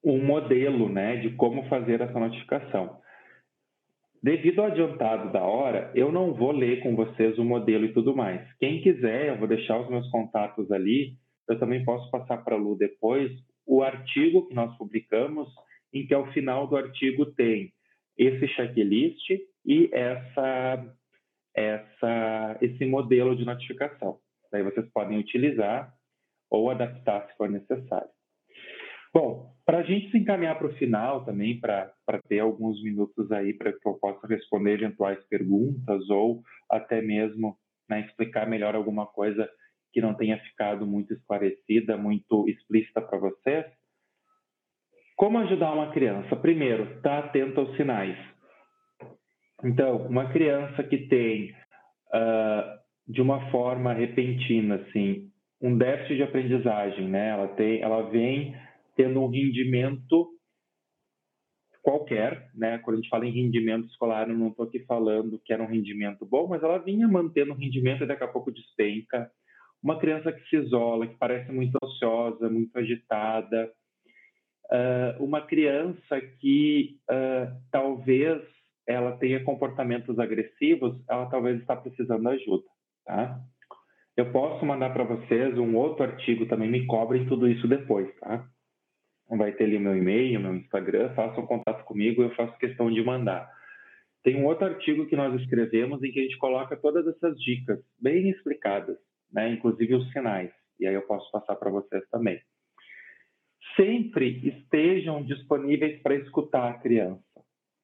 [0.05, 3.01] um modelo né, de como fazer essa notificação.
[4.23, 8.15] Devido ao adiantado da hora, eu não vou ler com vocês o modelo e tudo
[8.15, 8.47] mais.
[8.59, 11.15] Quem quiser, eu vou deixar os meus contatos ali.
[11.49, 13.33] Eu também posso passar para a Lu depois
[13.67, 15.49] o artigo que nós publicamos,
[15.93, 17.73] em que ao final do artigo tem
[18.19, 19.31] esse checklist
[19.65, 20.97] e essa,
[21.57, 24.19] essa, esse modelo de notificação.
[24.53, 25.95] Daí vocês podem utilizar
[26.51, 28.11] ou adaptar se for necessário.
[29.13, 31.93] Bom, para a gente se encaminhar para o final também, para
[32.29, 37.57] ter alguns minutos aí para que eu possa responder eventuais perguntas ou até mesmo
[37.89, 39.49] né, explicar melhor alguma coisa
[39.93, 43.67] que não tenha ficado muito esclarecida, muito explícita para vocês.
[45.17, 46.37] Como ajudar uma criança?
[46.37, 48.17] Primeiro, estar tá atento aos sinais.
[49.63, 51.51] Então, uma criança que tem,
[52.15, 55.31] uh, de uma forma repentina, assim,
[55.61, 57.29] um déficit de aprendizagem, né?
[57.29, 58.57] Ela tem, ela vem
[59.01, 60.29] tendo um rendimento
[61.83, 62.77] qualquer, né?
[62.81, 65.67] Quando a gente fala em rendimento escolar, eu não estou aqui falando que era um
[65.67, 69.31] rendimento bom, mas ela vinha mantendo um rendimento e daqui a pouco despenca.
[69.83, 73.73] Uma criança que se isola, que parece muito ansiosa, muito agitada.
[74.71, 78.43] Uh, uma criança que uh, talvez
[78.87, 82.65] ela tenha comportamentos agressivos, ela talvez está precisando de ajuda,
[83.07, 83.41] tá?
[84.15, 88.47] Eu posso mandar para vocês um outro artigo também, me cobrem tudo isso depois, tá?
[89.37, 93.51] Vai ter ali meu e-mail, meu Instagram, façam contato comigo, eu faço questão de mandar.
[94.23, 97.79] Tem um outro artigo que nós escrevemos em que a gente coloca todas essas dicas
[97.99, 98.99] bem explicadas,
[99.33, 99.51] né?
[99.51, 102.41] inclusive os sinais, e aí eu posso passar para vocês também.
[103.77, 107.23] Sempre estejam disponíveis para escutar a criança.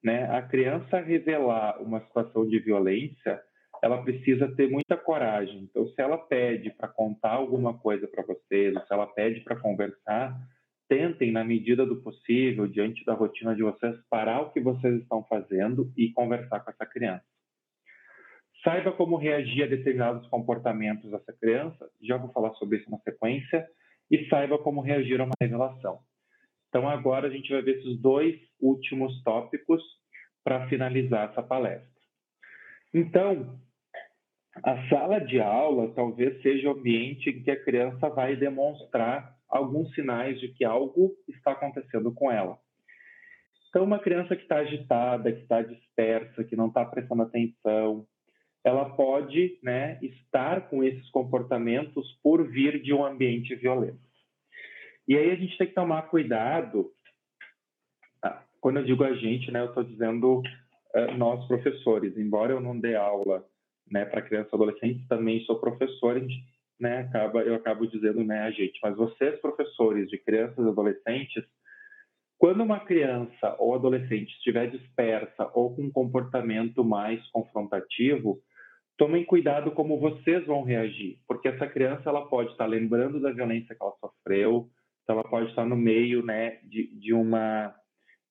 [0.03, 0.29] Né?
[0.29, 3.41] A criança revelar uma situação de violência,
[3.81, 5.63] ela precisa ter muita coragem.
[5.63, 9.55] Então, se ela pede para contar alguma coisa para vocês, ou se ela pede para
[9.55, 10.37] conversar,
[10.87, 15.23] tentem, na medida do possível, diante da rotina de vocês, parar o que vocês estão
[15.23, 17.23] fazendo e conversar com essa criança.
[18.63, 23.67] Saiba como reagir a determinados comportamentos dessa criança, já vou falar sobre isso na sequência,
[24.09, 25.99] e saiba como reagir a uma revelação.
[26.69, 29.81] Então, agora a gente vai ver esses dois últimos tópicos
[30.43, 31.87] para finalizar essa palestra.
[32.93, 33.59] Então,
[34.63, 39.93] a sala de aula talvez seja o ambiente em que a criança vai demonstrar alguns
[39.93, 42.57] sinais de que algo está acontecendo com ela.
[43.69, 48.07] Então, uma criança que está agitada, que está dispersa, que não está prestando atenção,
[48.63, 53.99] ela pode né, estar com esses comportamentos por vir de um ambiente violento.
[55.07, 56.91] E aí a gente tem que tomar cuidado.
[58.21, 62.17] Ah, quando eu digo a gente, né, eu estou dizendo uh, nós professores.
[62.17, 63.45] Embora eu não dê aula
[63.89, 66.21] né, para crianças e adolescentes, também sou professor,
[66.79, 68.79] né, acaba, eu acabo dizendo né, a gente.
[68.81, 71.43] Mas vocês, professores de crianças e adolescentes,
[72.37, 78.39] quando uma criança ou adolescente estiver dispersa ou com um comportamento mais confrontativo,
[78.97, 83.75] tomem cuidado como vocês vão reagir, porque essa criança ela pode estar lembrando da violência
[83.75, 84.69] que ela sofreu,
[85.07, 87.73] ela pode estar no meio né, de, de, uma,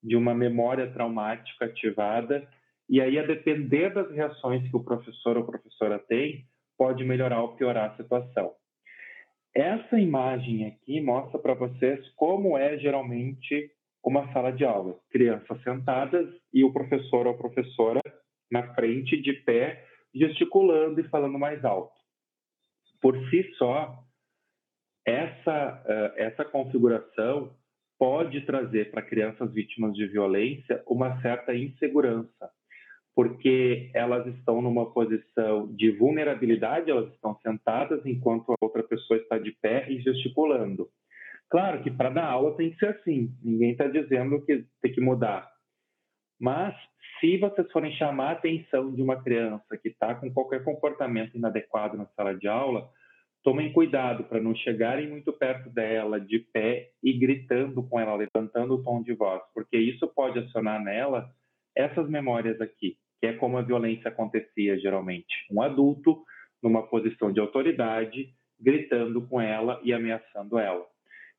[0.02, 2.46] de uma memória traumática ativada,
[2.88, 6.44] e aí, a depender das reações que o professor ou professora tem,
[6.76, 8.54] pode melhorar ou piorar a situação.
[9.54, 13.70] Essa imagem aqui mostra para vocês como é geralmente
[14.04, 14.98] uma sala de aula.
[15.10, 18.00] Crianças sentadas e o professor ou professora
[18.50, 21.94] na frente, de pé, gesticulando e falando mais alto.
[23.00, 23.98] Por si só,
[25.04, 27.54] essa, uh, essa configuração
[27.98, 32.50] pode trazer para crianças vítimas de violência uma certa insegurança,
[33.16, 39.38] porque elas estão numa posição de vulnerabilidade, elas estão sentadas enquanto a outra pessoa está
[39.38, 40.86] de pé e gesticulando.
[41.48, 45.00] Claro que para dar aula tem que ser assim, ninguém está dizendo que tem que
[45.00, 45.50] mudar.
[46.38, 46.76] Mas
[47.18, 51.96] se vocês forem chamar a atenção de uma criança que está com qualquer comportamento inadequado
[51.96, 52.86] na sala de aula,
[53.42, 58.74] tomem cuidado para não chegarem muito perto dela, de pé e gritando com ela, levantando
[58.74, 61.30] o tom de voz, porque isso pode acionar nela
[61.74, 65.34] essas memórias aqui, é como a violência acontecia geralmente.
[65.50, 66.24] Um adulto
[66.62, 70.84] numa posição de autoridade, gritando com ela e ameaçando ela.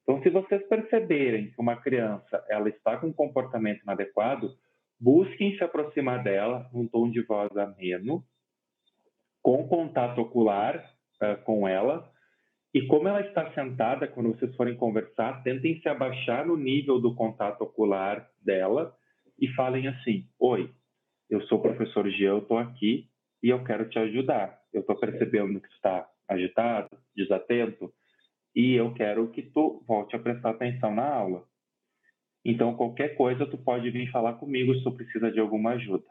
[0.03, 4.55] Então, se vocês perceberem que uma criança ela está com um comportamento inadequado,
[4.97, 8.23] busquem se aproximar dela num tom de voz ameno,
[9.41, 10.77] com contato ocular
[11.21, 12.09] uh, com ela.
[12.73, 17.13] E como ela está sentada, quando vocês forem conversar, tentem se abaixar no nível do
[17.13, 18.95] contato ocular dela
[19.37, 20.71] e falem assim: Oi,
[21.29, 23.09] eu sou o professor Jean, eu estou aqui
[23.41, 24.59] e eu quero te ajudar.
[24.73, 27.93] Eu estou percebendo que está agitado, desatento,
[28.55, 31.43] e eu quero que tu volte a prestar atenção na aula.
[32.43, 36.05] Então, qualquer coisa, tu pode vir falar comigo se tu precisa de alguma ajuda.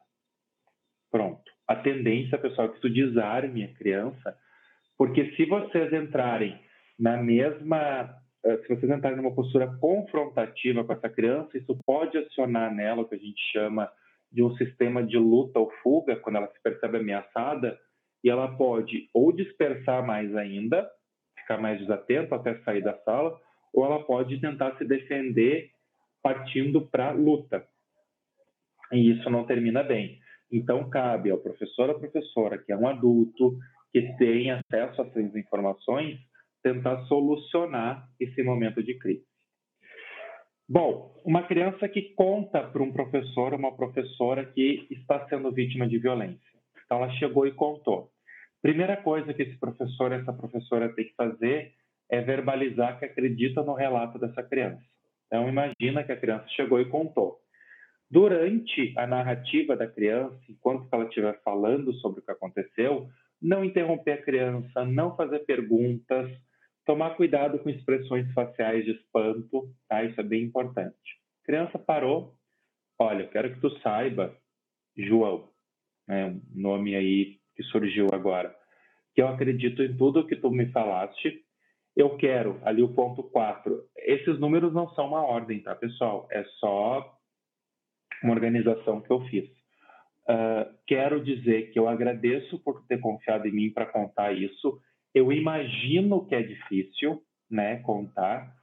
[1.10, 1.42] Pronto.
[1.66, 4.36] A tendência, pessoal, é que tu desarme a criança
[4.96, 6.58] porque se vocês entrarem
[6.98, 12.74] na mesma, eh, se vocês entrarem numa postura confrontativa com essa criança, isso pode acionar
[12.74, 13.90] nela o que a gente chama
[14.32, 17.78] de um sistema de luta ou fuga, quando ela se percebe ameaçada,
[18.22, 20.88] e ela pode ou dispersar mais ainda,
[21.38, 23.38] ficar mais desatenta até sair da sala,
[23.72, 25.70] ou ela pode tentar se defender
[26.22, 27.64] partindo para luta.
[28.92, 30.18] E isso não termina bem.
[30.50, 33.56] Então, cabe ao professor ou professora, que é um adulto,
[33.92, 36.18] que tem acesso a essas informações,
[36.62, 39.24] tentar solucionar esse momento de crise.
[40.68, 45.96] Bom, uma criança que conta para um professor uma professora que está sendo vítima de
[45.96, 46.40] violência.
[46.84, 48.10] Então, ela chegou e contou.
[48.60, 51.72] Primeira coisa que esse professor, essa professora tem que fazer
[52.10, 54.82] é verbalizar que acredita no relato dessa criança.
[55.26, 57.38] Então, imagina que a criança chegou e contou.
[58.10, 63.08] Durante a narrativa da criança, enquanto ela estiver falando sobre o que aconteceu,
[63.40, 66.28] não interromper a criança, não fazer perguntas,
[66.86, 70.04] tomar cuidado com expressões faciais de espanto, tá?
[70.04, 70.96] Isso é bem importante.
[71.42, 72.34] A criança parou,
[72.98, 74.34] olha, eu quero que tu saiba,
[74.96, 75.50] João,
[76.08, 78.54] né, um nome aí que surgiu agora,
[79.14, 81.42] que eu acredito em tudo que tu me falaste.
[81.96, 86.28] Eu quero, ali o ponto 4, esses números não são uma ordem, tá, pessoal?
[86.30, 87.18] É só
[88.22, 89.48] uma organização que eu fiz.
[90.28, 94.80] Uh, quero dizer que eu agradeço por ter confiado em mim para contar isso.
[95.16, 98.54] Eu imagino que é difícil, né, contar.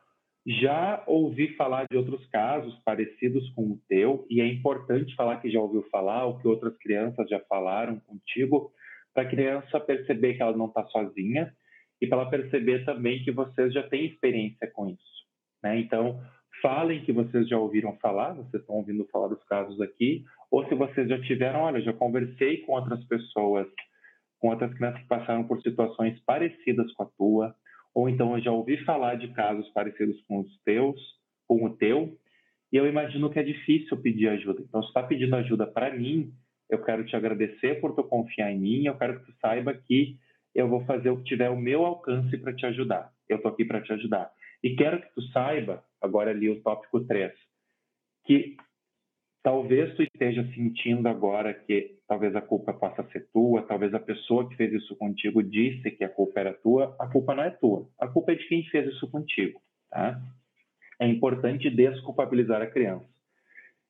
[0.45, 5.49] Já ouvi falar de outros casos parecidos com o teu, e é importante falar que
[5.49, 8.71] já ouviu falar, ou que outras crianças já falaram contigo,
[9.15, 11.51] para a criança perceber que ela não está sozinha
[11.99, 15.23] e para ela perceber também que vocês já têm experiência com isso.
[15.63, 15.79] Né?
[15.79, 16.21] Então,
[16.61, 20.75] falem que vocês já ouviram falar, vocês estão ouvindo falar dos casos aqui, ou se
[20.75, 23.65] vocês já tiveram, olha, já conversei com outras pessoas,
[24.43, 27.55] com outras crianças que passaram por situações parecidas com a tua,
[27.95, 30.99] ou então eu já ouvi falar de casos parecidos com os teus,
[31.47, 32.17] com o teu,
[32.69, 34.61] e eu imagino que é difícil pedir ajuda.
[34.61, 36.33] Então, se está pedindo ajuda para mim,
[36.69, 40.17] eu quero te agradecer por tu confiar em mim, eu quero que tu saiba que
[40.53, 43.13] eu vou fazer o que tiver o meu alcance para te ajudar.
[43.29, 44.29] Eu estou aqui para te ajudar.
[44.61, 47.31] E quero que tu saiba, agora ali o tópico 3,
[48.25, 48.57] que
[49.43, 54.47] talvez tu esteja sentindo agora que talvez a culpa possa ser tua, talvez a pessoa
[54.49, 57.87] que fez isso contigo disse que a culpa era tua, a culpa não é tua,
[57.99, 60.19] a culpa é de quem fez isso contigo, tá?
[60.99, 63.05] É importante desculpabilizar a criança.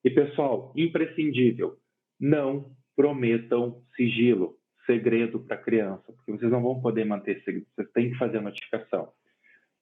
[0.03, 1.77] E pessoal, imprescindível,
[2.19, 7.91] não prometam sigilo, segredo para a criança, porque vocês não vão poder manter segredo, vocês
[7.91, 9.09] têm que fazer a notificação.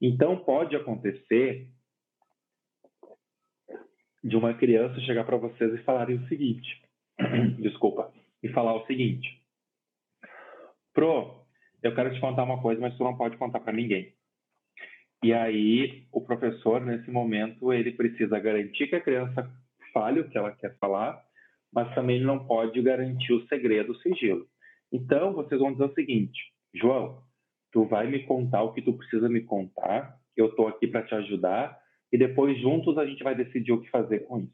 [0.01, 1.67] Então pode acontecer
[4.23, 6.81] de uma criança chegar para vocês e falarem o seguinte,
[7.59, 8.11] desculpa,
[8.43, 9.41] e falar o seguinte,
[10.93, 11.45] Pro,
[11.81, 14.13] eu quero te contar uma coisa, mas tu não pode contar para ninguém.
[15.23, 19.49] E aí o professor nesse momento ele precisa garantir que a criança
[19.93, 21.21] fale o que ela quer falar,
[21.71, 24.45] mas também ele não pode garantir o segredo, o sigilo.
[24.91, 26.39] Então vocês vão dizer o seguinte,
[26.73, 27.21] João,
[27.71, 31.15] tu vai me contar o que tu precisa me contar, eu estou aqui para te
[31.15, 31.79] ajudar
[32.11, 34.51] e depois juntos a gente vai decidir o que fazer com isso.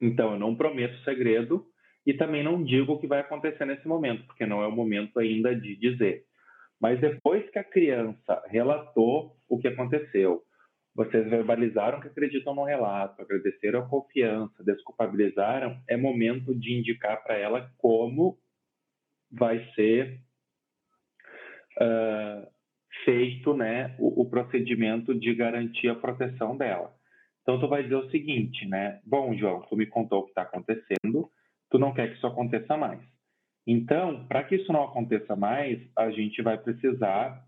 [0.00, 1.66] Então, eu não prometo segredo
[2.06, 5.18] e também não digo o que vai acontecer nesse momento, porque não é o momento
[5.18, 6.24] ainda de dizer.
[6.80, 10.42] Mas depois que a criança relatou o que aconteceu,
[10.94, 17.36] vocês verbalizaram que acreditam no relato, agradeceram a confiança, desculpabilizaram, é momento de indicar para
[17.36, 18.38] ela como
[19.30, 20.20] vai ser
[21.80, 22.53] uh,
[23.04, 26.92] feito né, o, o, procedimento de garantir a proteção dela.
[27.42, 29.00] Então, tu vai dizer o seguinte, né?
[29.04, 31.28] Bom, João, tu me contou o que está acontecendo,
[31.70, 33.00] tu não quer que isso aconteça mais.
[33.66, 37.42] Então, para que isso não aconteça mais, a gente vai precisar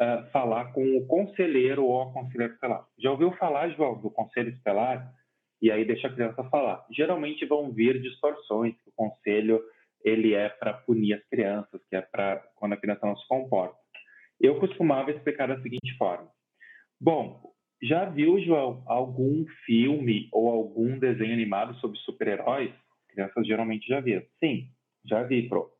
[0.00, 2.86] uh, falar com o conselheiro ou a conselheira tutelar.
[2.98, 5.12] Já ouviu falar, João, do conselho tutelar?
[5.60, 6.84] E aí deixa a criança falar.
[6.90, 9.62] Geralmente vão vir distorções, que o conselho
[10.04, 13.77] ele é para punir as crianças, que é para quando a criança não se comporta.
[14.40, 16.28] Eu costumava explicar da seguinte forma:
[17.00, 17.40] Bom,
[17.82, 22.72] já viu, João, algum filme ou algum desenho animado sobre super-heróis?
[23.08, 24.22] Crianças geralmente já viram.
[24.40, 24.68] Sim,
[25.04, 25.70] já vi, pro.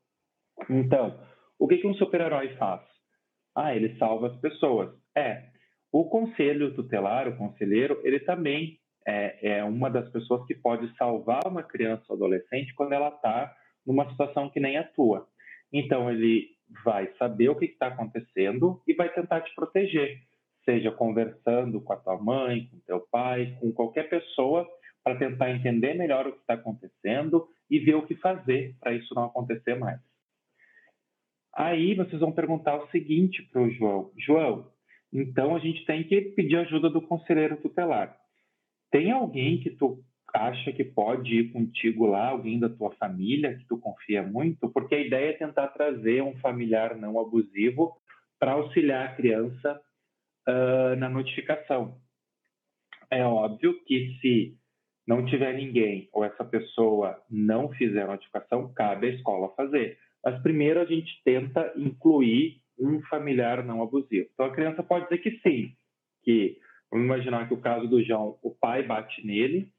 [0.69, 1.19] Então,
[1.57, 2.81] o que, que um super-herói faz?
[3.55, 4.93] Ah, ele salva as pessoas.
[5.15, 5.49] É.
[5.91, 11.47] O conselho tutelar, o conselheiro, ele também é, é uma das pessoas que pode salvar
[11.47, 13.53] uma criança ou adolescente quando ela está
[13.85, 15.27] numa situação que nem a tua.
[15.73, 16.47] Então, ele
[16.83, 20.19] vai saber o que está acontecendo e vai tentar te proteger,
[20.63, 24.67] seja conversando com a tua mãe, com teu pai, com qualquer pessoa,
[25.03, 29.13] para tentar entender melhor o que está acontecendo e ver o que fazer para isso
[29.15, 29.99] não acontecer mais.
[31.55, 34.71] Aí vocês vão perguntar o seguinte para o João: João,
[35.11, 38.15] então a gente tem que pedir ajuda do conselheiro tutelar.
[38.91, 40.03] Tem alguém que tu
[40.33, 44.95] acha que pode ir contigo lá, alguém da tua família que tu confia muito, porque
[44.95, 47.95] a ideia é tentar trazer um familiar não abusivo
[48.39, 49.81] para auxiliar a criança
[50.47, 51.97] uh, na notificação.
[53.11, 54.55] É óbvio que se
[55.07, 59.97] não tiver ninguém ou essa pessoa não fizer a notificação, cabe à escola fazer.
[60.23, 64.29] Mas primeiro a gente tenta incluir um familiar não abusivo.
[64.33, 65.73] Então a criança pode dizer que sim,
[66.23, 66.57] que
[66.91, 69.71] vamos imaginar que o caso do João, o pai bate nele,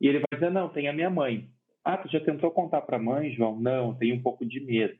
[0.00, 1.48] e ele vai dizer: Não, tem a minha mãe.
[1.84, 3.58] Ah, tu já tentou contar para a mãe, João?
[3.60, 4.98] Não, tenho um pouco de medo.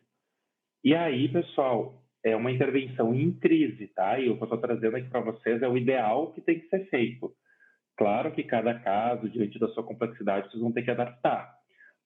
[0.85, 4.19] E aí, pessoal, é uma intervenção em crise, tá?
[4.19, 6.69] E o que eu estou trazendo aqui para vocês é o ideal que tem que
[6.69, 7.33] ser feito.
[7.97, 11.55] Claro que cada caso, diante da sua complexidade, vocês vão ter que adaptar.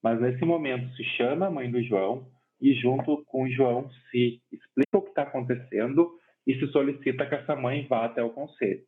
[0.02, 2.26] Mas nesse momento, se chama a mãe do João
[2.60, 6.10] e, junto com o João, se explica o que está acontecendo
[6.46, 8.84] e se solicita que essa mãe vá até o conselho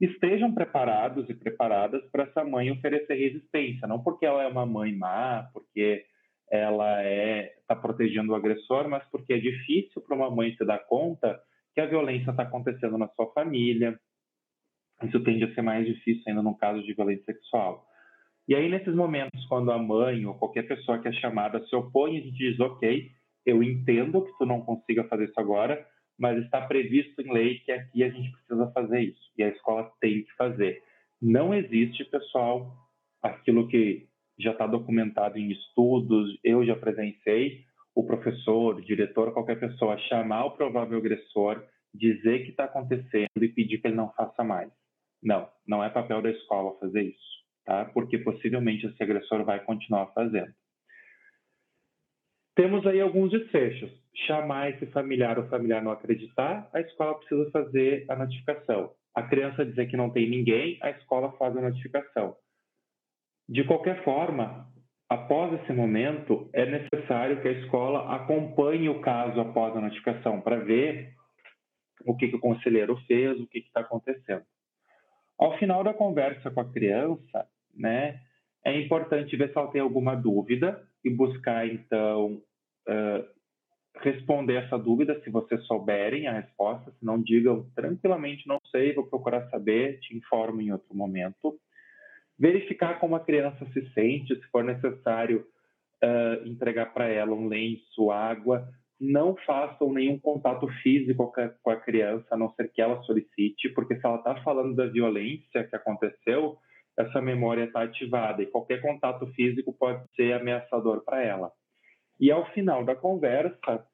[0.00, 4.94] estejam preparados e preparadas para essa mãe oferecer resistência, não porque ela é uma mãe
[4.94, 6.04] má, porque
[6.50, 10.78] ela é está protegendo o agressor, mas porque é difícil para uma mãe se dar
[10.78, 11.40] conta
[11.74, 13.98] que a violência está acontecendo na sua família.
[15.02, 17.84] Isso tende a ser mais difícil ainda no caso de violência sexual.
[18.46, 22.18] E aí, nesses momentos, quando a mãe ou qualquer pessoa que é chamada se opõe,
[22.18, 23.10] a gente diz: ok,
[23.46, 25.84] eu entendo que tu não consiga fazer isso agora,
[26.18, 29.90] mas está previsto em lei que aqui a gente precisa fazer isso e a escola
[30.00, 30.82] tem que fazer.
[31.20, 32.74] Não existe, pessoal,
[33.22, 34.06] aquilo que
[34.38, 40.46] já está documentado em estudos, eu já presenciei, o professor, o diretor, qualquer pessoa chamar
[40.46, 44.70] o provável agressor, dizer que está acontecendo e pedir que ele não faça mais.
[45.22, 47.84] Não, não é papel da escola fazer isso, tá?
[47.86, 50.52] Porque possivelmente esse agressor vai continuar fazendo.
[52.56, 53.90] Temos aí alguns desfechos.
[54.26, 58.92] Chamar esse familiar ou familiar não acreditar, a escola precisa fazer a notificação.
[59.14, 62.36] A criança dizer que não tem ninguém, a escola faz a notificação.
[63.48, 64.66] De qualquer forma,
[65.08, 70.56] após esse momento, é necessário que a escola acompanhe o caso após a notificação para
[70.56, 71.12] ver
[72.06, 74.44] o que, que, o conselheiro fez, o que está acontecendo.
[75.38, 78.20] Ao final da conversa com a criança, né,
[78.64, 82.40] é importante ver se ela tem alguma dúvida e buscar, então,
[82.88, 83.33] uh,
[83.96, 89.06] responder essa dúvida, se vocês souberem a resposta, se não digam tranquilamente, não sei, vou
[89.06, 91.58] procurar saber, te informo em outro momento.
[92.38, 95.46] Verificar como a criança se sente, se for necessário
[96.02, 98.68] uh, entregar para ela um lenço, água.
[99.00, 101.32] Não façam nenhum contato físico
[101.62, 104.86] com a criança, a não ser que ela solicite, porque se ela está falando da
[104.86, 106.56] violência que aconteceu,
[106.96, 111.50] essa memória está ativada e qualquer contato físico pode ser ameaçador para ela.
[112.20, 113.86] E ao final da conversa,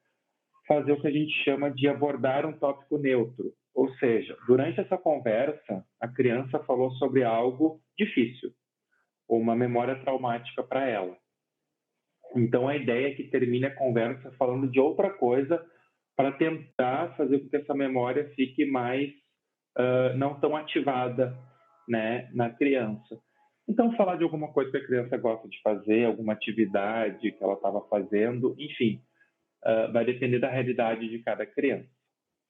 [0.67, 3.53] fazer o que a gente chama de abordar um tópico neutro.
[3.73, 8.51] Ou seja, durante essa conversa, a criança falou sobre algo difícil,
[9.27, 11.17] ou uma memória traumática para ela.
[12.35, 15.65] Então, a ideia é que termine a conversa falando de outra coisa
[16.15, 19.09] para tentar fazer com que essa memória fique mais
[19.77, 21.37] uh, não tão ativada
[21.87, 23.19] né, na criança.
[23.67, 27.53] Então, falar de alguma coisa que a criança gosta de fazer, alguma atividade que ela
[27.53, 29.01] estava fazendo, enfim,
[29.63, 31.89] uh, vai depender da realidade de cada criança,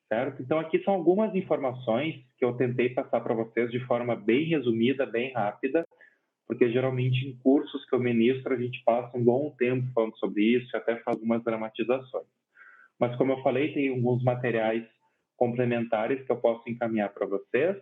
[0.08, 0.42] certo?
[0.42, 5.06] Então, aqui são algumas informações que eu tentei passar para vocês de forma bem resumida,
[5.06, 5.86] bem rápida,
[6.48, 10.44] porque geralmente em cursos que eu ministro a gente passa um bom tempo falando sobre
[10.44, 12.28] isso e até faz algumas dramatizações.
[13.00, 14.86] Mas, como eu falei, tem alguns materiais
[15.38, 17.78] complementares que eu posso encaminhar para vocês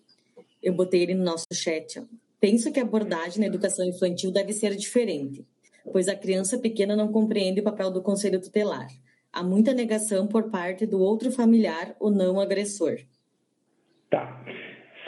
[0.61, 2.03] Eu botei ele no nosso chat.
[2.39, 5.47] Penso que a abordagem na educação infantil deve ser diferente,
[5.93, 8.87] pois a criança pequena não compreende o papel do conselho tutelar.
[9.31, 12.97] Há muita negação por parte do outro familiar ou não agressor.
[14.09, 14.43] Tá.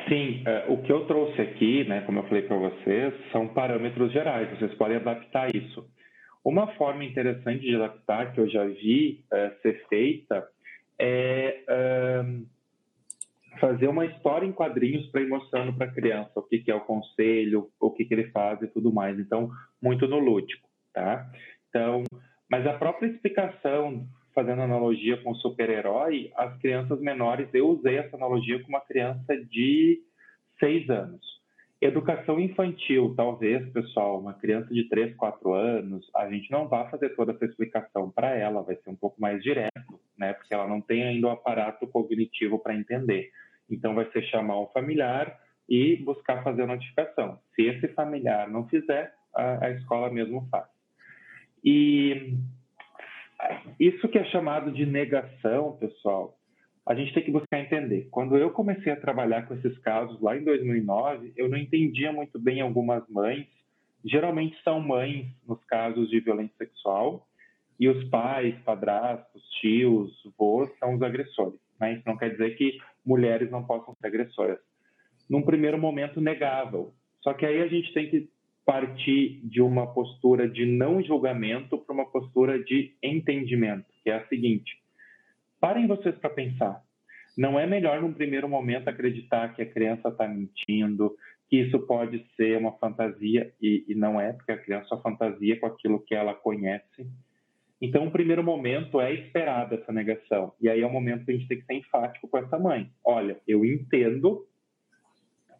[0.08, 4.12] Sim, uh, o que eu trouxe aqui, né, como eu falei para vocês, são parâmetros
[4.12, 5.88] gerais, vocês podem adaptar isso.
[6.43, 10.47] Uma forma interessante de adaptar, que eu já vi uh, ser feita,
[10.99, 12.45] é uh,
[13.60, 16.76] fazer uma história em quadrinhos para ir mostrando para a criança o que, que, é
[16.76, 19.18] o conselho, o que, que ele faz e tudo mais.
[19.20, 19.49] Então,
[19.82, 21.28] muito no lúdico, tá?
[21.70, 22.03] Então,
[22.49, 24.06] mas a própria explicação
[24.36, 30.02] fazendo analogia com super-herói, as crianças menores, eu usei essa analogia com uma criança de
[30.60, 31.36] seis anos.
[31.82, 37.10] Educação infantil, talvez, pessoal, uma criança de 3, 4 anos, a gente não vai fazer
[37.16, 40.34] toda essa explicação para ela, vai ser um pouco mais direto, né?
[40.34, 43.30] Porque ela não tem ainda o aparato cognitivo para entender.
[43.70, 47.40] Então, vai ser chamar um familiar e buscar fazer a notificação.
[47.56, 50.68] Se esse familiar não fizer, a, a escola mesmo faz.
[51.64, 52.36] E
[53.80, 56.38] isso que é chamado de negação, pessoal,
[56.86, 58.08] a gente tem que buscar entender.
[58.12, 62.40] Quando eu comecei a trabalhar com esses casos lá em 2009, eu não entendia muito
[62.40, 63.48] bem algumas mães.
[64.04, 67.28] Geralmente são mães nos casos de violência sexual
[67.80, 71.60] e os pais, padrastos, tios, avós são os agressores.
[71.80, 71.94] Né?
[71.94, 74.60] Isso não quer dizer que mulheres não possam ser agressoras.
[75.30, 76.94] Num primeiro momento negavam.
[77.22, 78.30] Só que aí a gente tem que
[78.66, 84.28] partir de uma postura de não julgamento para uma postura de entendimento, que é a
[84.28, 84.78] seguinte:
[85.59, 86.84] parem vocês para pensar.
[87.38, 91.16] Não é melhor num primeiro momento acreditar que a criança está mentindo,
[91.49, 95.59] que isso pode ser uma fantasia e, e, não é, porque a criança só fantasia
[95.59, 97.05] com aquilo que ela conhece.
[97.82, 100.53] Então, o primeiro momento é esperada essa negação.
[100.61, 102.89] E aí é o momento que a gente tem que ser enfático com essa mãe.
[103.03, 104.47] Olha, eu entendo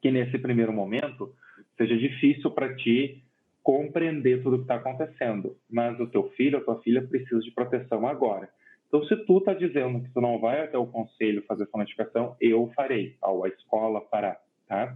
[0.02, 1.34] que nesse primeiro momento
[1.78, 3.24] seja difícil para ti
[3.64, 7.52] compreender tudo o que está acontecendo, mas o teu filho, a tua filha precisa de
[7.52, 8.48] proteção agora.
[8.88, 12.36] Então, se tu está dizendo que tu não vai até o conselho fazer essa notificação,
[12.40, 14.96] eu farei, a escola fará, tá?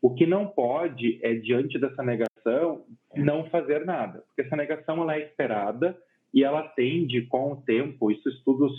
[0.00, 2.84] O que não pode é, diante dessa negação,
[3.16, 5.96] não fazer nada, porque essa negação ela é esperada
[6.34, 8.72] e ela tende, com o tempo, isso estudos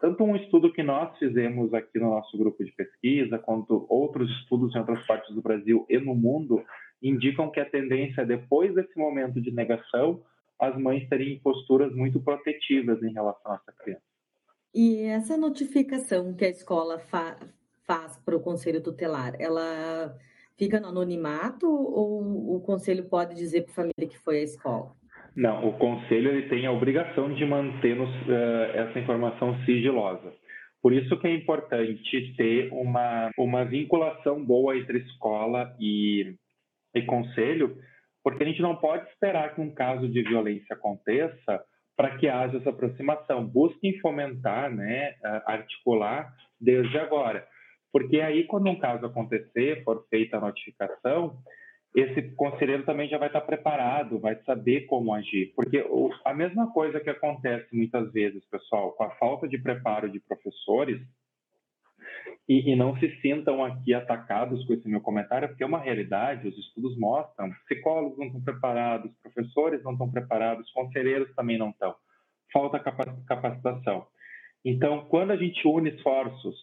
[0.00, 4.74] tanto um estudo que nós fizemos aqui no nosso grupo de pesquisa, quanto outros estudos
[4.74, 6.64] em outras partes do Brasil e no mundo,
[7.02, 10.22] indicam que a tendência, depois desse momento de negação,
[10.60, 14.02] as mães terem posturas muito protetivas em relação a essa criança.
[14.74, 17.36] E essa notificação que a escola fa
[17.86, 20.16] faz para o conselho tutelar, ela
[20.56, 24.92] fica no anonimato ou o conselho pode dizer para a família que foi à escola?
[25.34, 28.06] Não, o conselho ele tem a obrigação de manter uh,
[28.74, 30.32] essa informação sigilosa.
[30.82, 36.34] Por isso que é importante ter uma, uma vinculação boa entre escola e,
[36.94, 37.76] e conselho,
[38.22, 41.62] porque a gente não pode esperar que um caso de violência aconteça
[41.96, 43.46] para que haja essa aproximação.
[43.46, 45.14] Busquem fomentar, né,
[45.46, 47.46] articular desde agora.
[47.92, 51.38] Porque aí, quando um caso acontecer, for feita a notificação,
[51.94, 55.52] esse conselheiro também já vai estar preparado, vai saber como agir.
[55.56, 55.84] Porque
[56.24, 61.00] a mesma coisa que acontece muitas vezes, pessoal, com a falta de preparo de professores,
[62.50, 66.48] e, e, não se sintam aqui atacados com esse meu comentário, porque é uma realidade,
[66.48, 71.94] os estudos mostram, psicólogos não estão preparados, professores não estão preparados, conselheiros também não estão.
[72.52, 74.04] Falta capacitação.
[74.64, 76.56] Então, quando a gente une esforços,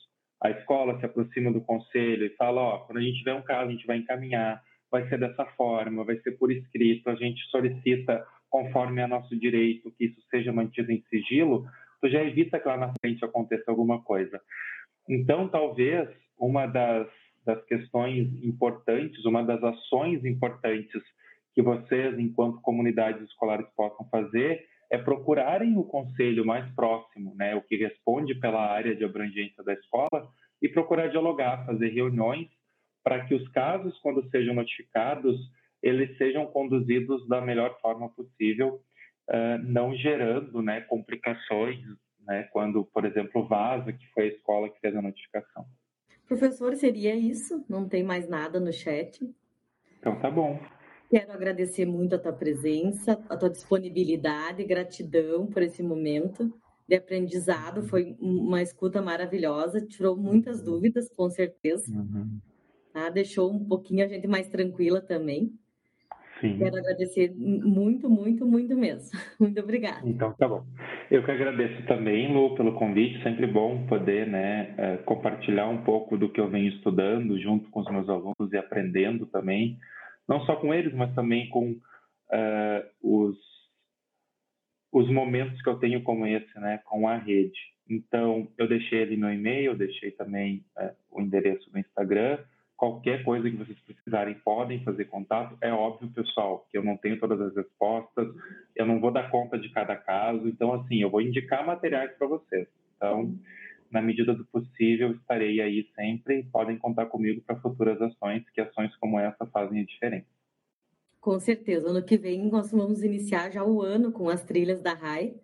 [0.43, 3.69] a escola se aproxima do conselho e fala, ó, quando a gente tiver um caso,
[3.69, 4.61] a gente vai encaminhar,
[4.91, 9.89] vai ser dessa forma, vai ser por escrito, a gente solicita, conforme é nosso direito,
[9.97, 11.65] que isso seja mantido em sigilo,
[12.01, 14.41] tu já evita que lá na frente aconteça alguma coisa.
[15.07, 17.07] Então, talvez uma das,
[17.45, 21.01] das questões importantes, uma das ações importantes
[21.53, 27.61] que vocês, enquanto comunidades escolares, possam fazer é procurarem o conselho mais próximo, né, o
[27.61, 30.29] que responde pela área de abrangência da escola,
[30.61, 32.47] e procurar dialogar, fazer reuniões
[33.03, 35.37] para que os casos, quando sejam notificados,
[35.83, 38.81] eles sejam conduzidos da melhor forma possível,
[39.63, 41.79] não gerando né, complicações,
[42.27, 45.65] né, quando, por exemplo, vaza, que foi a escola que fez a notificação.
[46.27, 47.63] Professor, seria isso?
[47.69, 49.19] Não tem mais nada no chat?
[49.99, 50.59] Então tá bom.
[51.09, 56.53] Quero agradecer muito a tua presença, a tua disponibilidade, gratidão por esse momento
[56.85, 57.87] de aprendizado.
[57.87, 61.89] Foi uma escuta maravilhosa, tirou muitas dúvidas, com certeza.
[61.89, 62.41] Uhum
[62.97, 63.09] tá?
[63.11, 65.53] Deixou um pouquinho a gente mais tranquila também.
[66.39, 66.57] Sim.
[66.57, 69.09] Quero agradecer muito, muito, muito mesmo.
[69.39, 70.07] Muito obrigada.
[70.07, 70.63] Então, tá bom.
[71.09, 73.21] Eu que agradeço também, Lu, pelo convite.
[73.23, 77.79] Sempre bom poder né, é, compartilhar um pouco do que eu venho estudando junto com
[77.79, 79.77] os meus alunos e aprendendo também.
[80.27, 83.37] Não só com eles, mas também com uh, os,
[84.91, 87.59] os momentos que eu tenho como esse, né, com a rede.
[87.89, 92.39] Então, eu deixei ali meu e-mail, deixei também uh, o endereço do Instagram
[92.77, 95.57] Qualquer coisa que vocês precisarem, podem fazer contato.
[95.61, 98.27] É óbvio, pessoal, que eu não tenho todas as respostas,
[98.75, 100.47] eu não vou dar conta de cada caso.
[100.47, 102.67] Então, assim, eu vou indicar materiais para vocês.
[102.95, 103.35] Então,
[103.89, 106.43] na medida do possível, estarei aí sempre.
[106.51, 110.27] Podem contar comigo para futuras ações, que ações como essa fazem a diferença.
[111.19, 111.89] Com certeza.
[111.89, 115.35] Ano que vem nós vamos iniciar já o ano com as trilhas da RAI.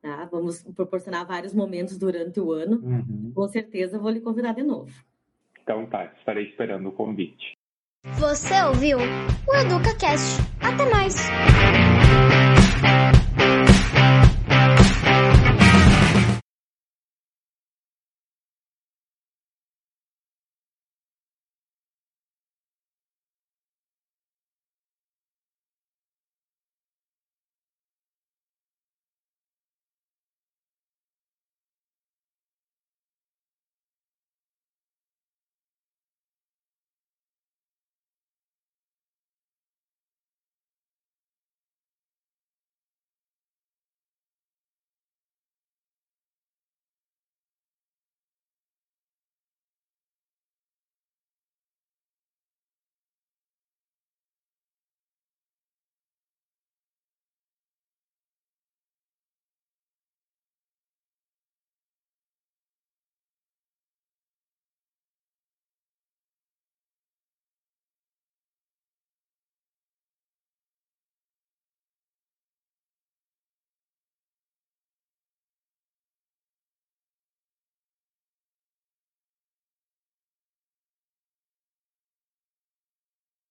[0.00, 0.26] Tá?
[0.26, 2.80] Vamos proporcionar vários momentos durante o ano.
[2.84, 3.32] Uhum.
[3.34, 4.92] Com certeza vou lhe convidar de novo.
[5.62, 7.52] Então tá, estarei esperando o convite.
[8.18, 10.40] Você ouviu o EducaCast.
[10.60, 11.14] Até mais!